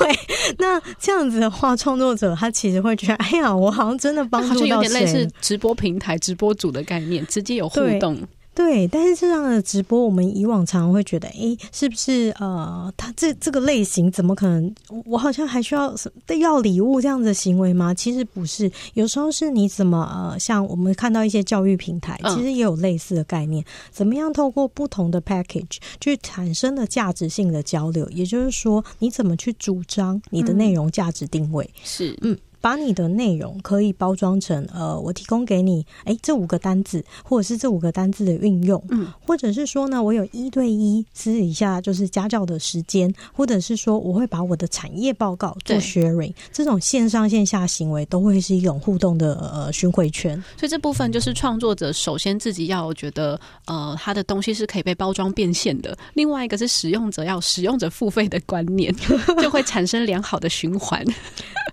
[0.59, 8.19] 那这样子的话，创作者他其实会觉得，哎呀，我好像真的帮助到谁，有点类似直播平台、直播主的概念，直接有互动。
[8.55, 14.71] 对，但是这样的直播，我们以往常常会觉得，哎，是不是呃，他这这个类型怎么可能？
[15.07, 15.95] 我好像还需要
[16.39, 17.95] 要礼物这样的行为吗？
[17.95, 31.65] 其实不是，有时候是你怎么呃，像我们看到一些教育平台，其实也有类似的概念，嗯、怎么样透过不同的 package 去产生的价值性的交流，也就是说，你怎么去主张你的内容价值定位？
[31.65, 32.39] 嗯、是，嗯。
[32.63, 50.41] 把你的内容可以包装成，呃，我提供给你，哎，这五个单字，或者是这五个单字的运用，嗯，或者是说呢，我有一对一私底下就是家教的时间，或者是说我会把我的产业报告做 sharing，这种线上线下行为都会是一种互动的呃巡回圈。
[50.57, 55.99] 所以这部分就是创作者首先自己要觉得，呃，他的东西是可以被包装变现的。
[56.15, 58.95] 另外一个是使用者要使用者付费的观念，
[59.43, 61.05] 就会产生良好的循环。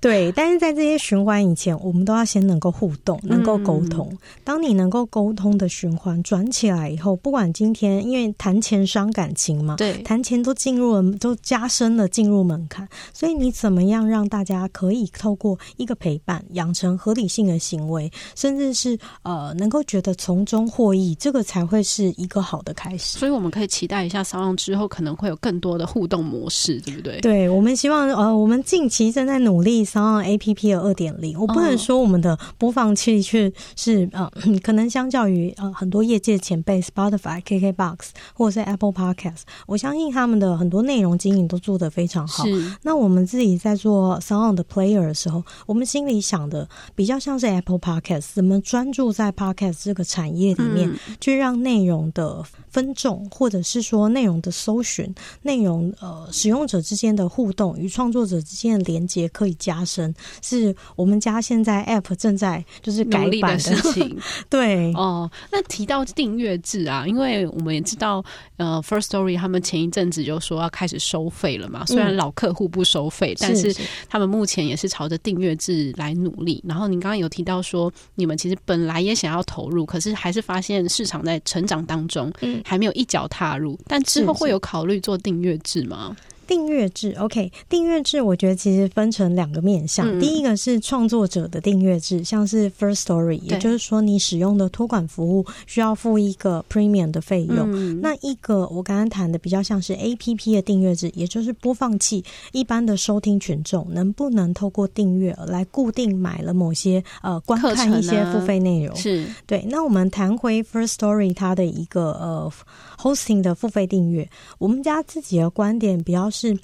[0.02, 4.08] 对，但是在这些循环以前，我们都要先能够互动，能够沟通。
[4.12, 12.88] 嗯、当你能够沟通的循环转起来以后，不管今天因为谈钱伤感情嘛，对，谈钱都进入了，都加深了进入门槛。
[13.14, 23.20] 所以你怎么样让大家可以透过一个陪伴，养成合理性的行为，甚至是呃能够觉得从中获益，这个才会是一个好的开始。
[23.20, 27.20] 所以我们可以期待一下，SoundOn 之后可能会有更多的互动模式，对不对？
[27.20, 29.89] 对，我们希望呃，我们近期正在努力。
[29.90, 37.98] SoundOn APP 的二点零，我不能说我们的播放器却是呃， 可能相较于呃很多业界前辈 Spotify、KKBox
[38.34, 42.44] 或者是 Apple Podcast，我相信他们的很多内容经营都做得非常好。
[42.84, 64.18] 那我们自己在做 SoundOn 的 Player 的时候，我们心里想的比较像是 Apple Podcast，怎么专注在 Podcast 这个产业里面，嗯、去让内容的分众，或者是说内容的搜寻、内容呃使用者之间的互动与创作者之间的连接可以加深，是我们家现在 App 正在就是改版的，的事情。
[64.50, 68.24] 对哦，那提到订阅制啊，因为我们也知道，
[68.58, 71.86] 呃，First Story 他们前一阵子就说要开始收费了嘛。
[71.86, 73.76] 虽然老客户不收费，嗯，但是
[74.08, 76.64] 他们目前也是朝着订阅制来努力。
[76.68, 83.78] 然后您刚刚有提到说，你们其实本来也想要投入，可是还是发现市场在成长当中，嗯，还没有一脚踏入。
[83.88, 86.16] 但之后会有考虑做订阅制吗？
[86.50, 90.08] 订阅制，OK，订阅制，我觉得其实分成两个面向。
[90.10, 97.72] 嗯、第一个是创作者的订阅制，像是 First Story，也就是说你使用的托管服务需要付一个 Premium 的费用。
[97.72, 108.96] 嗯、那一个我刚刚谈的比较像是 APP 的订阅制，也就是播放器一般的收听群众能不能透过订阅来固定买了某些呃观看一些付费内容？
[108.96, 109.64] 是对。
[109.70, 112.52] 那我们谈回 First Story 它的一个呃
[112.98, 116.28] Hosting 的付费订阅，我们家自己的观点比较。
[116.40, 116.58] 是，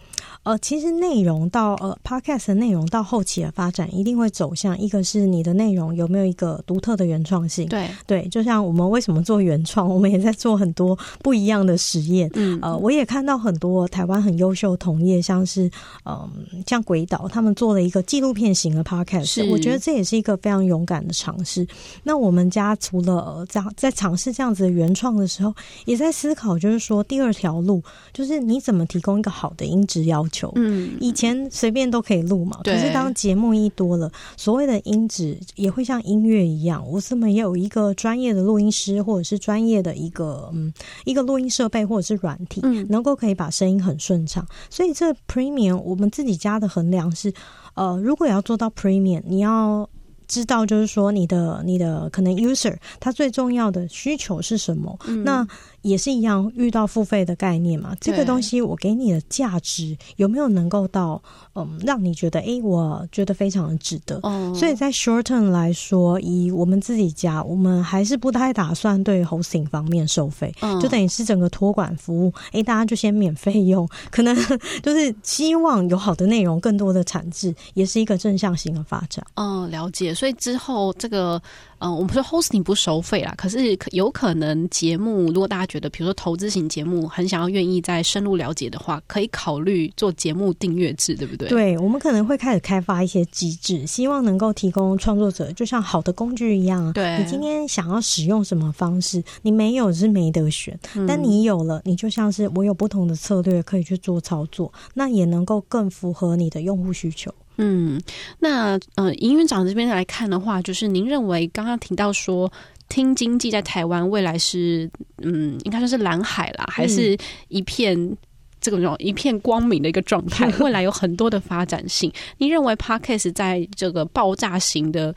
[0.43, 7.67] 呃，其实内容到呃，Podcast 的内容到后期的发展，一定会走向一个是你的内容有没有一个独特的原创性。
[7.67, 12.31] 对对，就像我们为什么做原创，我们也在做很多不一样的实验。
[12.35, 15.65] 嗯，呃，我也看到很多台湾很优秀的同业，像是
[16.05, 16.29] 嗯、呃，
[16.65, 21.67] 像鬼岛他们做了一个纪录片型的 Podcast，我觉得这也是一个非常勇敢的尝试。
[22.03, 27.83] 那我们家除了在在尝试这样子的原创的时候，也在思考，就是说第二条路，
[28.13, 29.64] 就是你怎么提供一个好的。
[29.65, 40.73] 音质要求，嗯，以前随便都可以录嘛，可是当节目一多了，所谓的音质也会像音乐一样，我怎么也有一个专业的录音师，或者是专业的一个嗯
[41.05, 44.45] 一个录音设备或者是软体，嗯，能够可以把声音很顺畅。
[44.69, 47.33] 所以这 Premium 我们自己家的衡量是，
[47.73, 49.89] 呃，如果要做到 Premium，你要
[50.27, 55.47] 知道就是说你的你的可能 User 他最重要的需求是什么，嗯、那。
[55.85, 61.21] 也是一样，遇到付费的概念嘛，这个东西我给你的价值有没有能够到，
[61.53, 64.19] 嗯，让你觉得，哎、欸，我觉得非常的值得。
[64.23, 74.35] 哦、所以在 short term 来说，以我们自己家，我们还是不太打算对 hosting 方面收费，哦、就等于是整个托管服务，哎、欸，大家就先免费用，可能
[74.81, 79.23] 就是希望有好的内容，更多的产制，也是一个正向型的发展。
[79.35, 80.15] 嗯，了解。
[80.15, 81.39] 所以之后这个。
[81.79, 91.49] 嗯，我们说 hosting 不收费啦，可是有可能节目，如果大家觉得，比如说投资型节目，很想要愿意再深入了解的话，可以考虑做节目订阅制，对不对？
[91.49, 96.91] 对，我们可能会开始开发一些机制，希望能够提供创作者，就像好的工具一样。
[96.93, 107.33] 对，你今天想要使用什么方式，你没有是没得选，嗯、但你有了，你就像是我有不同的策略可以去做操作，那也能够更符合你的用户需求。
[107.57, 108.01] 嗯，
[108.39, 112.51] 那呃，营运长这边来看的话，就是您认为刚刚提到说，
[112.89, 114.89] 听经济在台湾未来是
[115.21, 118.17] 嗯，应该说是蓝海啦，还是一片、嗯、
[118.59, 120.47] 这种一片光明的一个状态？
[120.59, 122.11] 未来有很多的发展性。
[122.37, 125.13] 您认为 Podcast 在这个爆炸型的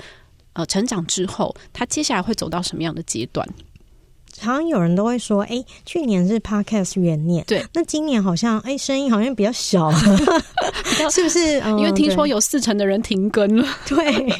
[0.53, 3.47] 呃成长之后，它接下来会走到什么样的阶段？
[4.41, 9.91] 好像有人都会说，哎、欸，去年是 Podcast 元年，对，那今年好像，哎、欸，声音好像比较小，
[11.11, 11.59] 是不是？
[11.79, 14.37] 因为听说有四成的人停更了， 对，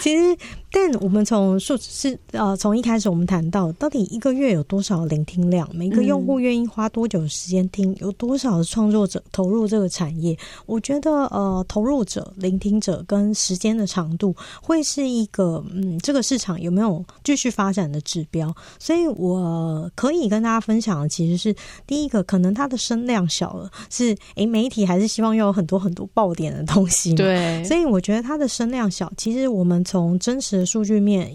[0.00, 0.36] 其实。
[0.74, 10.36] 但我们从数是呃，从一开始我们谈到到底一个月有多少聆听量，每个用户愿意花多久时间听，有多少的创作者投入这个产业？
[10.66, 18.52] 我觉得呃，投入者、聆听者跟时间的长度会是一个嗯，这个市场有没有继续发展的指标。
[18.80, 21.54] 所以我可以跟大家分享的其实是
[21.86, 29.12] 第一个，可能它的声量小了，是诶，媒体还是希望要有很多很多爆点的东西，对，所以我觉得它的声量小。
[29.16, 31.30] 其实我们从真实的数据面，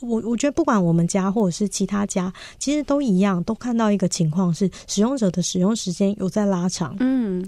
[0.00, 6.94] 我我觉得不管我们家或者是其他家，其实都一样，都看到一个情况是使用者的使用时间有在拉长。
[7.00, 7.42] 嗯，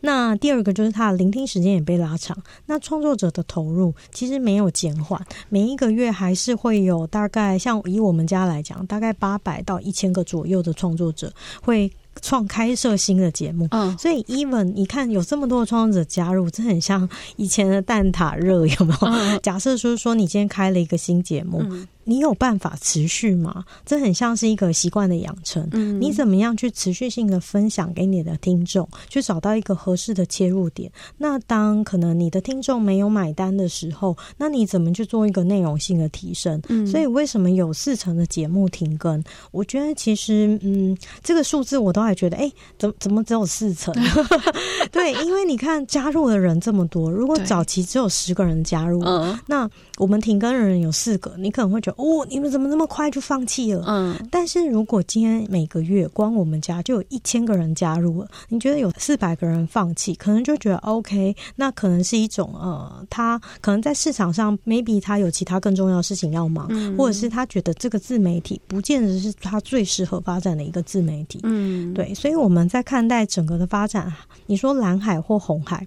[0.00, 2.36] 那第二个就是他的聆听时间也被拉长。
[2.66, 11.90] 那创作者的投入其实没有减缓，每一个月还是会有大概像以我们家来讲，大概八百到一千个左右的创作者会。
[12.20, 19.08] 创开设新的节目，嗯，所以 even 你看有这么多的创作者加入，这很像以前的蛋挞热，有没有？
[19.08, 21.62] 嗯、假设说说你今天开了一个新节目。
[21.68, 23.62] 嗯你有办法持续吗？
[23.84, 25.68] 这很像是一个习惯的养成。
[25.72, 30.90] 嗯，你怎么样去持续性的分享给你的听众，去找到一个合适的切入点？
[31.18, 36.58] 那当可能你的听众没有买单的时候，那你怎么去做一个内容性的提升？
[36.68, 39.22] 嗯，所以为什么有四成的节目停更？
[39.50, 43.94] 我觉得其实，嗯，这个数字我都还觉得，哎，怎么怎么只有四成？
[44.90, 49.04] 对，因为你看加入的人这么多，如果早期只有十个人加入，
[49.46, 49.68] 那
[49.98, 52.02] 我们停更的人有四个，你可能会觉得。
[52.02, 53.84] 哦，你们怎么那么快就放弃了？
[53.86, 74.12] 嗯，但是如果今天每个月光我们家就有一千个人加入了，你觉得有四百个人放弃，可能就觉得 OK，那可能是一种呃，他可能在市场上 maybe 他有其他更重要的事情要忙，嗯，或者是他觉得这个自媒体不见得是他最适合发展的一个自媒体，嗯，对，所以我们在看待整个的发展，
[74.46, 75.86] 你说蓝海或红海。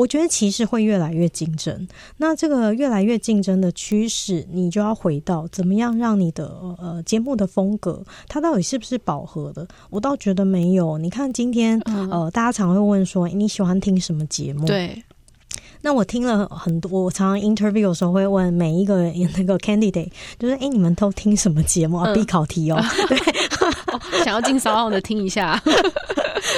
[0.00, 1.86] 我觉得其实会越来越竞争，
[2.16, 6.46] 那这个越来越竞争的趋势，你就要回到怎么样让你的
[6.78, 9.68] 呃节目的风格，它到底是不是饱和的？
[9.90, 10.96] 我倒觉得没有。
[10.96, 14.64] 你看今天呃，大家常会问说，你喜欢听什么节目？
[14.64, 15.04] 对。
[15.82, 19.04] 那我听了很多，我常常 interview 的时候会问每一个
[19.36, 22.12] 那个 candidate，就是哎，你们都听什么节目啊？
[22.14, 23.18] 必考题哦，对，
[23.92, 25.60] 哦、想要进骚扰的听一下。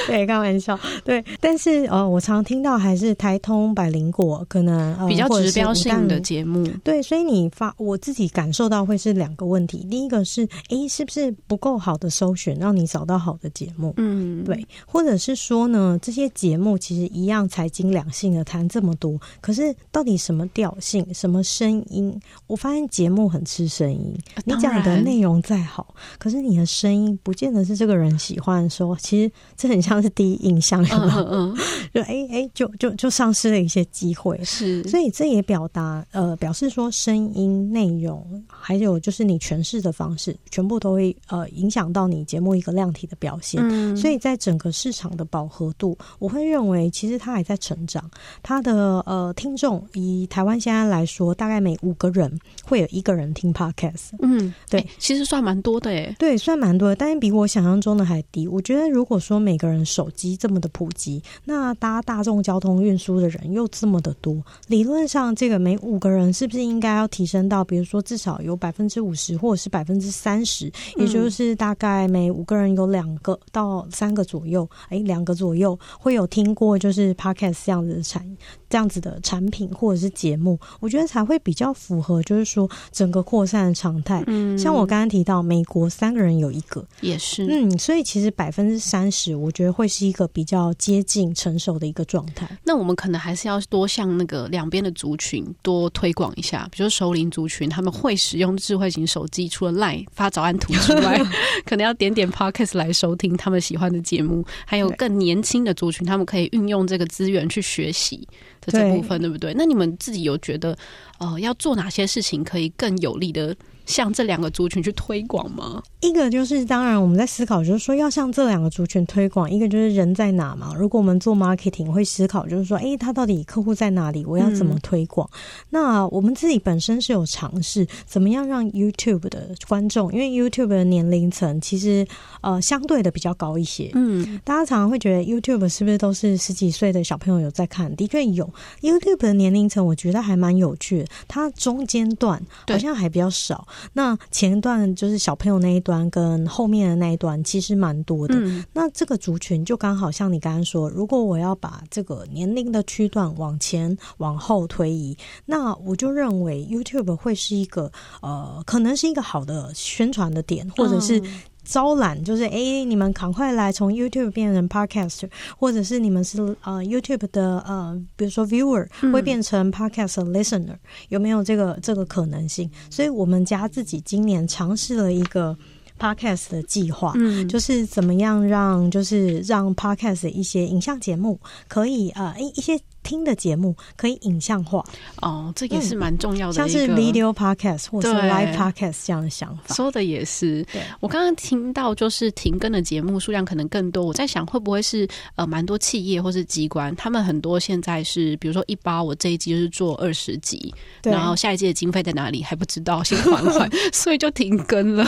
[0.06, 0.78] 对，开玩笑。
[1.04, 6.66] 对，但是呃，我常听到还是台通、百灵果可能、呃、比较指标性的节目。
[6.82, 9.86] 对，所以你发我自己感受到会是两个问题。
[9.90, 13.92] 第一个是，哎，是不是不够好的搜寻，让你找到好的节目？
[13.96, 14.66] 嗯，对。
[14.86, 19.11] 或者是说呢，这些节目其实一样财经两性的谈这么多，
[19.42, 22.18] 可是到底什么调性、什么声音？
[22.46, 24.16] 我发现节目很吃声音。
[24.46, 29.82] 你讲的内容再好，可是你的声音不见得是这个人喜欢的时候，其实这很。
[29.82, 31.22] 像是第一印象，有没有？
[31.24, 31.56] 嗯嗯、
[31.92, 34.40] 就哎哎、欸欸，就就就丧失了一些机会。
[34.44, 43.60] 是，所以这也表达呃，表示说声音内容，还有就是你诠释的方式，全部都会呃影响到你节目一个量体的表现。
[43.68, 48.08] 嗯，所以在整个市场的饱和度，我会认为其实它还在成长。
[48.40, 54.10] 它的呃听众，以台湾现在来说，大概每五个人会有一个人听 Podcast。
[54.20, 56.14] 嗯，对，欸、其实算蛮多的诶。
[56.18, 58.46] 对，算蛮多的，但是比我想象中的还低。
[58.48, 78.36] 我觉得如果说每个人手机这么的普及，那搭大众交通运输的人又这么的多，理论上这个每五个人是不是应该要提升到，比如说至少有百分之五十或者是百分之三十，也就是大概每五个人有两个到三个左右，哎，两个左右会有听过就是 Podcast 这样子的产
[78.68, 84.22] 这样子的产品或者是节目，我觉得才会比较符合就是说整个扩散的常态。
[84.28, 89.72] 嗯，像我刚刚提到美国三个人有一个也是，嗯，所以其实百分之三十，我觉得。
[89.72, 92.46] 会是一个比较接近成熟的一个状态。
[92.62, 101.18] 那我们可能还是要多向那个两边的族群多推广一下，比如说熟龄族群，他们会使用智慧型手机，除了 LINE 发早安图之外，
[101.64, 104.44] 可能要点点 Podcast 来收听他们喜欢的节目。
[104.66, 108.28] 还有更年轻的族群，他们可以运用这个资源去学习
[108.62, 109.52] 的这部分，对，对不对？
[109.54, 110.74] 那你们自己有觉得，
[111.18, 113.54] 呃，要做哪些事情可以更有力的？
[113.86, 115.82] 向这两个族群去推广吗？
[116.00, 119.50] 一个就是，当然我们在思考，就是说要向这两个族群推广。
[119.50, 120.74] 一个就是人在哪嘛？
[120.76, 124.24] 如果我们做 marketing 会思考，就是说，诶，他到底客户在哪里？
[124.24, 125.28] 我要怎么推广？
[125.32, 125.38] 嗯、
[125.70, 132.06] 那我们自己本身是有尝试，怎么样让 YouTube 的观众，因为 YouTube 的年龄层其实
[132.40, 133.90] 呃相对的比较高一些。
[133.94, 137.94] 嗯，大家常常会觉得 YouTube 是不是都是十几岁的小朋友有在看？
[137.94, 138.48] 的确有
[138.80, 141.06] YouTube 的年龄层，我觉得还蛮有趣的。
[141.28, 143.66] 它中间段好像还比较少。
[143.92, 148.34] 那前段就是小朋友那一端，跟后面的那一端其实蛮多的。
[148.36, 155.16] 嗯、那这个族群就刚好像你刚刚说，如果我要把这个年龄的区段往前往后推移，
[155.46, 161.22] 那我就认为 YouTube 会是一个呃，可能是一个好的宣传的点，或者是。
[161.64, 172.70] 招揽就是哎、欸，你们赶快来从 YouTube 变成 Podcast，或者是你们是呃 YouTube 的呃，比如说 Viewer 会变成 Podcast Listener，、嗯、有没有这个这个可能性？
[172.90, 175.56] 所以我们家自己今年尝试了一个
[175.98, 182.78] Podcast 的计划，嗯，就是怎么样让就是让 Podcast 的一些影像节目可以呃一一些。
[183.02, 184.84] 听的节目可以影像化
[185.20, 189.74] 哦，这也是蛮重要的，像是 video podcast 或者是 live podcast 这样的想法。
[189.74, 200.72] 说的也是，对我刚刚听到就是停更的节目数量可能更多，我在想会不会是呃蛮多企业或是机关，他们很多现在是比如说一包我这一季就是做二十集，
[201.02, 205.06] 然后下一季的经费在哪里还不知道，先缓缓， 所以就停更了。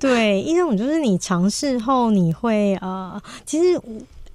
[0.00, 3.80] 对，一种就是你尝试后你会呃，其实。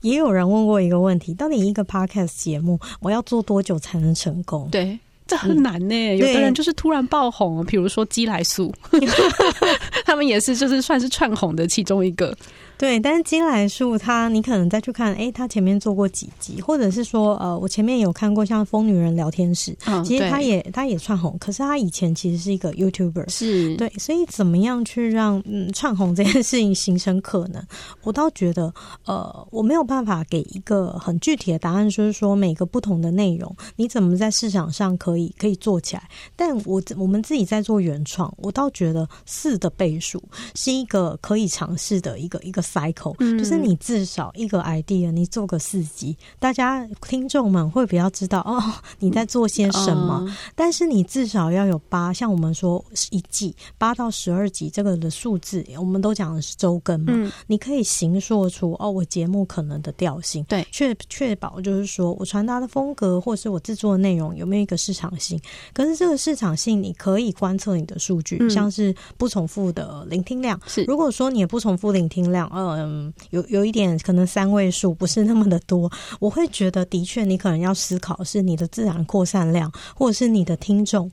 [0.04, 4.70] 也有人问过一个问题：到底一个 podcast 节目我要做多久才能成功？
[4.70, 6.18] 对，这很难呢、欸。
[6.18, 8.72] 有的人就是突然爆红，比如说鸡来素，
[10.06, 12.36] 他们也是就是算是串红的其中一个。
[12.84, 27.66] 对，但是金来树他，你可能再去看，哎，他前面做过几集，或者是说，呃，我前面有看过像《疯女人聊天室》，嗯，其实他也他也串红，可是他以前其实是一个 YouTuber，是对，所以怎么样去让嗯串红这件事情形成可能？
[28.02, 28.74] 我倒觉得，
[29.06, 36.04] 呃，我没有办法给一个很具体的答案，就是说每个不同的内容，你怎么在市场上可以可以做起来？
[36.36, 40.22] 但我我们自己在做原创，我倒觉得四的倍数
[40.54, 42.62] 是一个可以尝试的一个一个。
[42.74, 48.62] cycle，就是你至少一个 idea，你做个四集，大家听众们会比较知道哦
[49.00, 50.26] 你在做些什么。
[50.56, 65.40] 但是你至少要有八，像我们说一季八到十二集这个的数字，我们都讲的是周更嘛，你可以形塑出哦我节目可能的调性，对，确确保就是说我传达的风格或是我制作的内容有没有一个市场性。
[65.74, 70.84] 可是这个市场性你可以观测你的数据，像是不重复的聆听量，是。
[70.86, 81.12] 如果说你也不重复聆听量，嗯，有有一点可能三位数不是那么的多， 我会觉得的确你可能要思考是你的自然扩散量，或者是你的听众，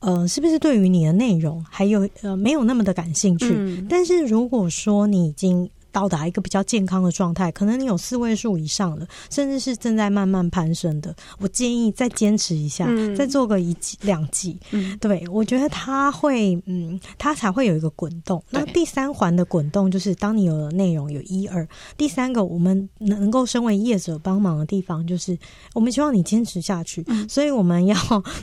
[0.00, 3.52] 呃，是不是对于你的内容还有呃没有那么的感兴趣？
[3.56, 3.86] 嗯。
[3.88, 11.14] 但是如果说你已经到达一个比较健康的状态，可能你有四位数以上的，甚至是正在慢慢攀升的。
[11.38, 14.58] 我建议再坚持一下，嗯、再做个一季两季。
[14.72, 18.42] 嗯，对，我觉得它会，嗯，它才会有一个滚动。
[18.50, 21.64] 那第三环的滚动就是，当你有了内容有一二，
[21.96, 25.38] 第三个我们能够身为业者帮忙的地方，就是
[25.74, 27.04] 我们希望你坚持下去。
[27.06, 27.96] 嗯、所以我们要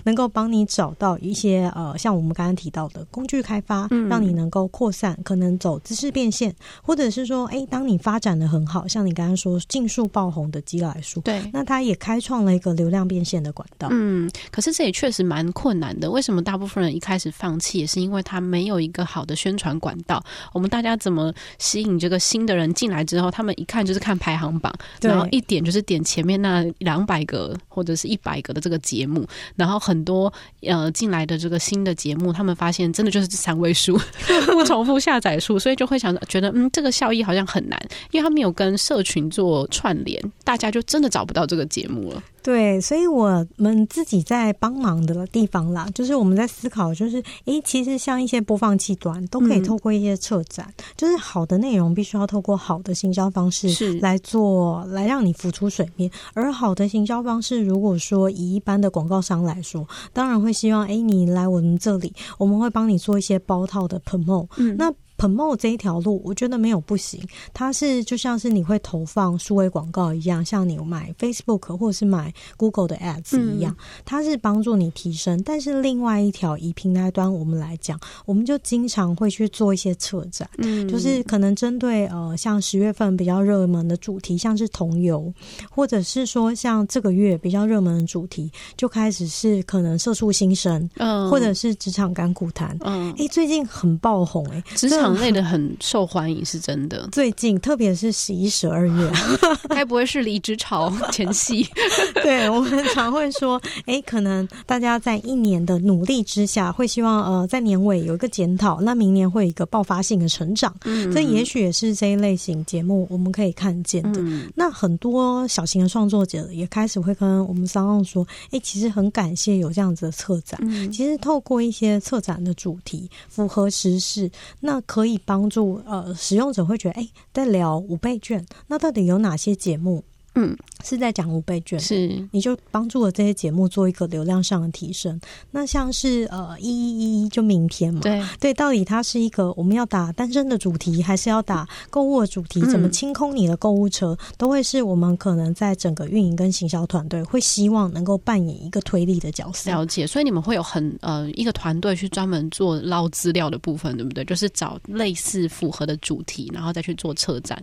[0.06, 7.41] 能够帮你找到一些呃，像我们刚刚提到的工具开发，嗯、让你能够扩散，可能走知识变现，或者是说。
[7.46, 13.88] 哎，当你发展的很好，像你刚刚说尽数爆红的鸡来数，对，那它也开创了一个流量变现的管道。
[13.92, 16.10] 嗯，可是这也确实蛮困难的。
[16.10, 20.24] 为什么大部分人一开始放弃，也是因为他没有一个好的宣传管道。
[20.54, 24.72] 我们大家怎么吸引这个新的人进来之后，他们一看就是看排行榜，
[25.02, 30.32] 然后一点就是点前面那两百个或者是一百个的这个节目，然后很多
[30.62, 34.00] 呃进来的这个新的节目，他们发现真的就是三位数
[34.46, 37.31] 不 重复下载数，所以就会想觉得嗯，这个效益好。
[37.32, 42.22] 好像很难，因为他没有跟社群做串联，大家就真的找不到这个节目了。
[42.44, 56.10] 对，所以我们自己在帮忙的地方啦，就是我们在思考，就是诶，其实像一些播放器端都可以透过一些策展，嗯、就是好的内容必须要透过好的行销方式来做，来让你浮出水面。
[56.34, 64.48] 而好的行销方式，如果说以一般的广告商来说，当然会希望诶，你来我们这里，我们会帮你做一些包套的 promote。
[64.58, 64.92] 嗯，那。
[65.22, 67.22] Promote 这一条路，我觉得没有不行。
[67.54, 75.40] 它是就像是你会投放数位广告一样，像你买 Facebook 或者是买 Google 的 Ads 一样，嗯、它是帮助你提升。
[75.44, 85.32] 但是另外一条以平台端我们来讲，我们就经常会去做一些策展，嗯，就是可能针对呃像十月份比较热门的主题，像是同游，
[85.70, 95.11] 或者是说像这个月比较热门的主题，就开始是可能社畜新生，嗯，或者是职场干苦谈，嗯，哎、欸，最近很爆红、欸，哎，职场。
[95.20, 99.12] 类的很受欢迎是真的，最近特别是十一、十二月，
[99.70, 101.68] 该不会是离职潮前夕？
[102.24, 110.74] 对，我们常会说，哎、欸，可能大家在一年的努力之下，会希望呃在年尾有一个检讨，那明年会有一个爆发性的成长。
[110.86, 114.22] 嗯，这也许也是这一类型节目我们可以看见的。
[114.22, 120.60] 嗯、那很多小型的创作者也开始会跟我们商量说，哎、欸，其实很感谢有这样子的策展。
[120.64, 125.01] 嗯，其实透过一些策展的主题符合时事，那可。
[125.02, 130.04] 可以帮助呃使用者会觉得，哎，在聊五倍券，那到底有哪些节目？
[130.36, 135.20] 嗯，是在讲五倍券，是你就帮助了这些节目做一个流量上的提升。
[135.52, 142.62] 那像是呃一一一一就明天嘛，对对，到底它是一个我们要打单身的主题，还是要打购物的主题？
[142.72, 149.70] 怎么清空你的购物车，嗯、都会是我们可能在整个运营跟行销团队会希望能够扮演一个推力的角色。
[149.70, 154.24] 了解，所以你们会有很呃一个团队去专门做捞资料的部分，对不对？
[154.24, 157.62] 就是找类似符合的主题，然后再去做策展。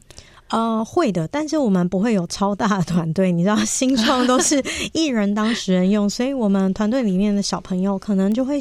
[0.51, 4.63] 呃，会的，但是我们不会有超大的团队，你知道，新创都是
[4.95, 8.59] 一人当十人用，所以我们团队里面的小朋友可能就会，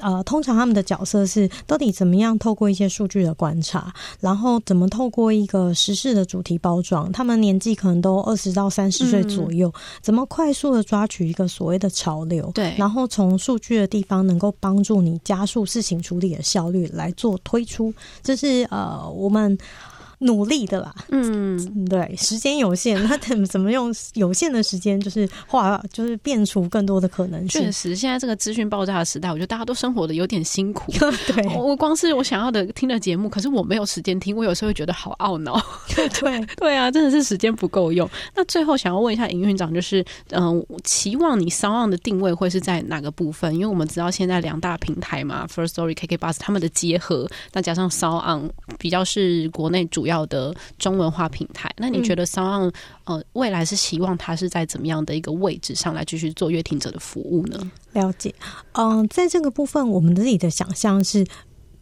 [0.00, 19.56] 呃，通常他们的角色是到底怎么样透过一些数据的观察，然后怎么透过一个时事的主题包装，他们年纪可能都二十到三十岁左右，嗯、怎么快速的抓取一个所谓的潮流，对，然后从数据的地方能够帮助你加速事情处理的效率来做推出，这是呃我们。
[20.18, 20.94] 努力的啦。
[21.10, 27.62] 嗯，对，时间有限，那怎么怎么用有限的时间，就是画，就是变出更多的可能性。
[27.62, 30.90] 确实，现在这个资讯爆炸的时代，我觉得大家都生活的有点辛苦。
[31.26, 35.60] 对，我光是我想要的听的节目，可是我没有时间听，我有时候会觉得好懊恼。
[36.20, 38.08] 对， 对啊，真的是时间不够用。
[38.34, 43.52] 那最后想要问一下营运长，就是嗯、呃，期望你 SoundOn 的定位会是在哪个部分？
[43.54, 51.70] 因为我们知道现在两大平台嘛，First Story、KK Bus 他们的结合，再加上 SoundOn 比较是国内主要的中文化平台。
[51.76, 52.72] 那你觉得 SoundOn
[53.04, 57.70] 呃未来是希望它是在怎么样的一个位置上来继续做乐听者的服务呢？
[57.92, 58.34] 了解，
[58.72, 61.26] 嗯、呃，在这个部分，我们自己的想象是。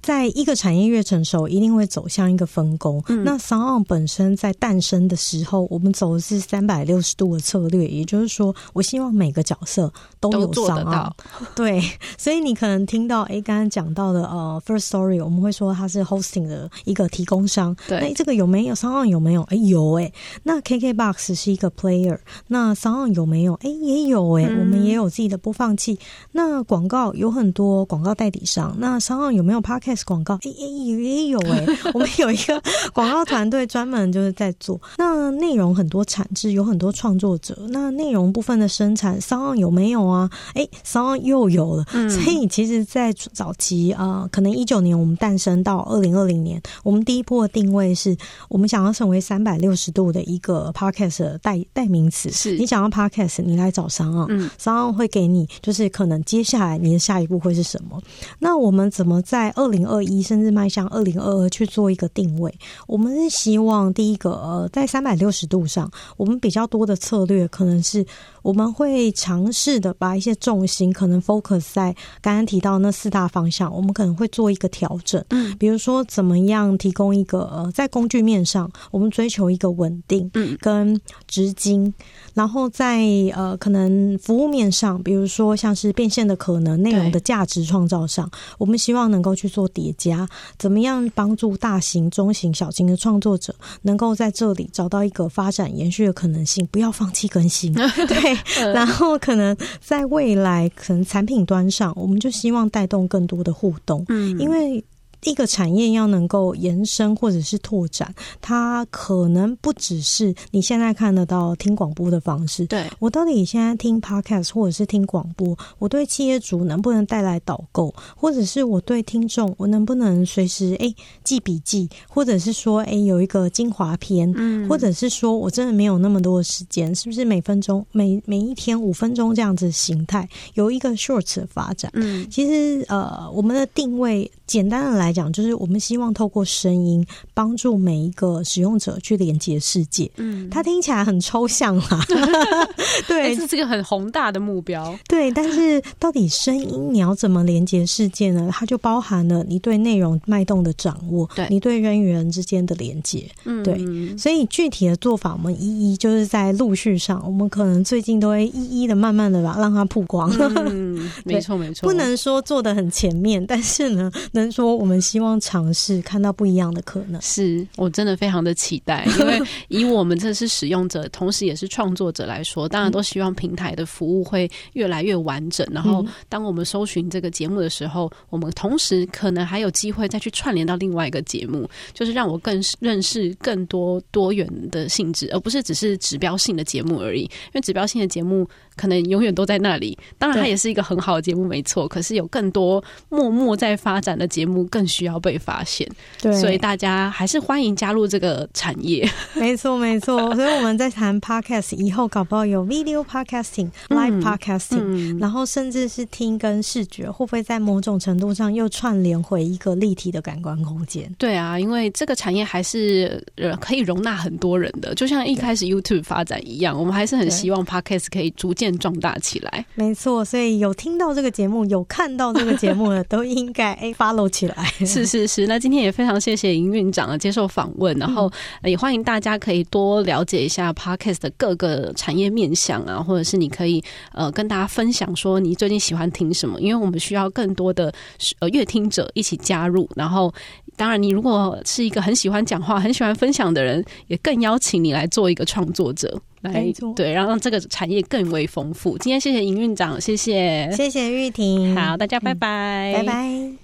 [0.05, 3.03] 在一个产业越成熟，一定会走向一个分工。
[3.09, 9.91] 嗯、那 SoundOn 本身在诞生的时候，我们走的是三百六十度的策略，也就是说，我希望每个角色
[10.21, 11.17] 都有做得到。
[11.57, 11.83] 对，
[12.19, 17.75] 所以你可能听到，哎，刚刚讲到的呃，First Story，我们会说它是 hosting 的一个提供商。
[17.89, 19.41] 对，那这个有没有 SoundOn 有没有？
[19.45, 20.13] 哎，有哎。
[20.43, 23.55] 那 KKBOX 是一个 player，那 SoundOn 有没有？
[23.63, 25.99] 哎，也有哎、嗯，我们也有自己的播放器。
[26.33, 29.94] 那广告有很多广告代理商，那 SoundOn 有没有 Podcast？
[30.05, 32.61] 广告诶诶也有诶，我们有一个
[32.93, 34.81] 广告团队专门就是在做。
[34.99, 37.57] 那内容很多产制，有很多创作者。
[37.71, 40.29] 那内容部分的生产，SoundOn 有没有啊？
[40.55, 41.85] 诶，SoundOn 又有了。
[42.09, 48.17] 所以其实，在早期啊、呃，可能一九年我们诞生到二零二零年，我们第一波的定位是
[48.49, 52.31] 我们想要成为三百六十度的一个 Podcast 的代代名词。
[52.31, 58.01] 是你想要 Podcast，你来找 SoundOn，嗯，SoundOn 会给你，就是可能接下来你的下一步会是什么？
[58.39, 62.53] 那我们怎么在二零二一甚至迈向二零二二去做一个定位，
[62.87, 68.05] 我们是希望第一个呃，在三百六十度上，我们比较多的策略可能是
[68.45, 71.93] 我们会尝试的把一些重心可能 focus 在
[72.23, 81.93] 刚刚提到那四大方向，我们可能会做一个调整，嗯，比如说怎么样提供一个呃，在工具面上，我们追求一个稳定，嗯，跟直金，
[82.35, 83.03] 然后在
[83.35, 89.65] 呃可能服务面上，比如说像是变现的可能、内容的价值创造上，我们希望能够去做。
[89.75, 90.29] 叠加。
[90.57, 97.73] 怎么样帮助大型、中型、小型的创作者能够在这里找到一个发展延续的可能性，不要放弃更新。
[98.07, 98.34] 对，
[98.73, 104.05] 然后可能在未来，可能产品端上，我们就希望带动更多的互动。
[104.09, 104.85] 嗯，因为。
[105.25, 112.67] 一个产业要能够延伸或者是拓展，它可能不只是你现在看得到听广播的方式。
[112.67, 131.91] 对，我到底现在听 podcast 或者是听广播，我对企业主能不能带来导购，或者是我对听众，我能不能随时诶记笔记，或者是说诶有一个精华篇，嗯，或者是说我真的没有那么多的时间，是不是每分钟每每一天五分钟这样子形态有一个 short 的发展？
[131.95, 135.15] 嗯，其实呃我们的定位简单的来。
[135.15, 140.11] 讲就是我们希望透过声音帮助每一个使用者去连接世界。
[140.17, 142.05] 嗯，它听起来很抽象啊，
[143.07, 144.99] 对，这是个很宏大的目标。
[145.07, 148.51] 对，但是到底声音你要怎么连接世界呢？
[148.53, 153.31] 它就包含了你对内容脉动的掌握，对，你对人与人之间的连接。
[153.45, 153.79] 嗯，对，
[154.19, 160.29] 所以具体的做法，我们一一就是在陆续上，我们可能最近都会一一的慢慢的把让它曝光。
[160.69, 165.01] 嗯， 没错没错，不能说做的很前面，但是呢，能说我们。
[165.05, 169.05] 希望尝试看到不一样的可能，是我真的非常的期待。
[169.19, 175.67] 因为 以我们这是使用者，同时也是创作者来说，当然都希望平台的服务会越来越完整。
[175.71, 187.25] 然后，当我们搜寻这个节目的时候，我们同时可能还有机会再去串联到另外一个节目，就是让我更认识更多多元的性质，而不是只是指标性的节目而已。
[187.25, 191.89] 因为指标性的节目可能永远都在那里，当然它也是一个很好的节目，没错。
[191.89, 194.85] 可是有更多默默在发展的节目更。
[194.95, 195.85] 需要被发现，
[196.23, 199.05] 对，所以大家还是欢迎加入这个产业。
[199.35, 200.33] 没错，没错。
[200.37, 211.13] 所以我们在谈 podcast 以后，搞不好有 video podcasting、嗯、live podcasting，、嗯、然后甚至是听跟视觉，会不会在某种程度上又串联回一个立体的感官空间？
[211.19, 219.67] 对啊，因为这个产业还是呃可以容纳很多人的，就像一开始 YouTube 发展一样，我们还是很希望 podcast 可以逐渐壮大起来。
[219.75, 224.65] 没错，所以有听到这个节目，有看到这个节目的， 都应该哎 follow 起来。
[224.87, 228.31] 是是是，那今天也非常谢谢营运长的接受访问，然后
[228.63, 237.93] 也欢迎大家可以多了解一下 Podcast 的各个产业面向啊，或者是你可以呃跟大家分享说你最近喜欢听什么，因为我们需要更多的
[238.39, 240.33] 呃乐听者一起加入，然后
[240.77, 246.21] 当然你如果是一个很喜欢讲话、很喜欢分享的人，也更邀请你来做一个创作者，
[246.53, 248.97] 来对，然后让这个产业更为丰富。
[248.99, 253.64] 今天谢谢营运长，谢谢，谢谢玉婷，好，大家拜拜，嗯、拜拜。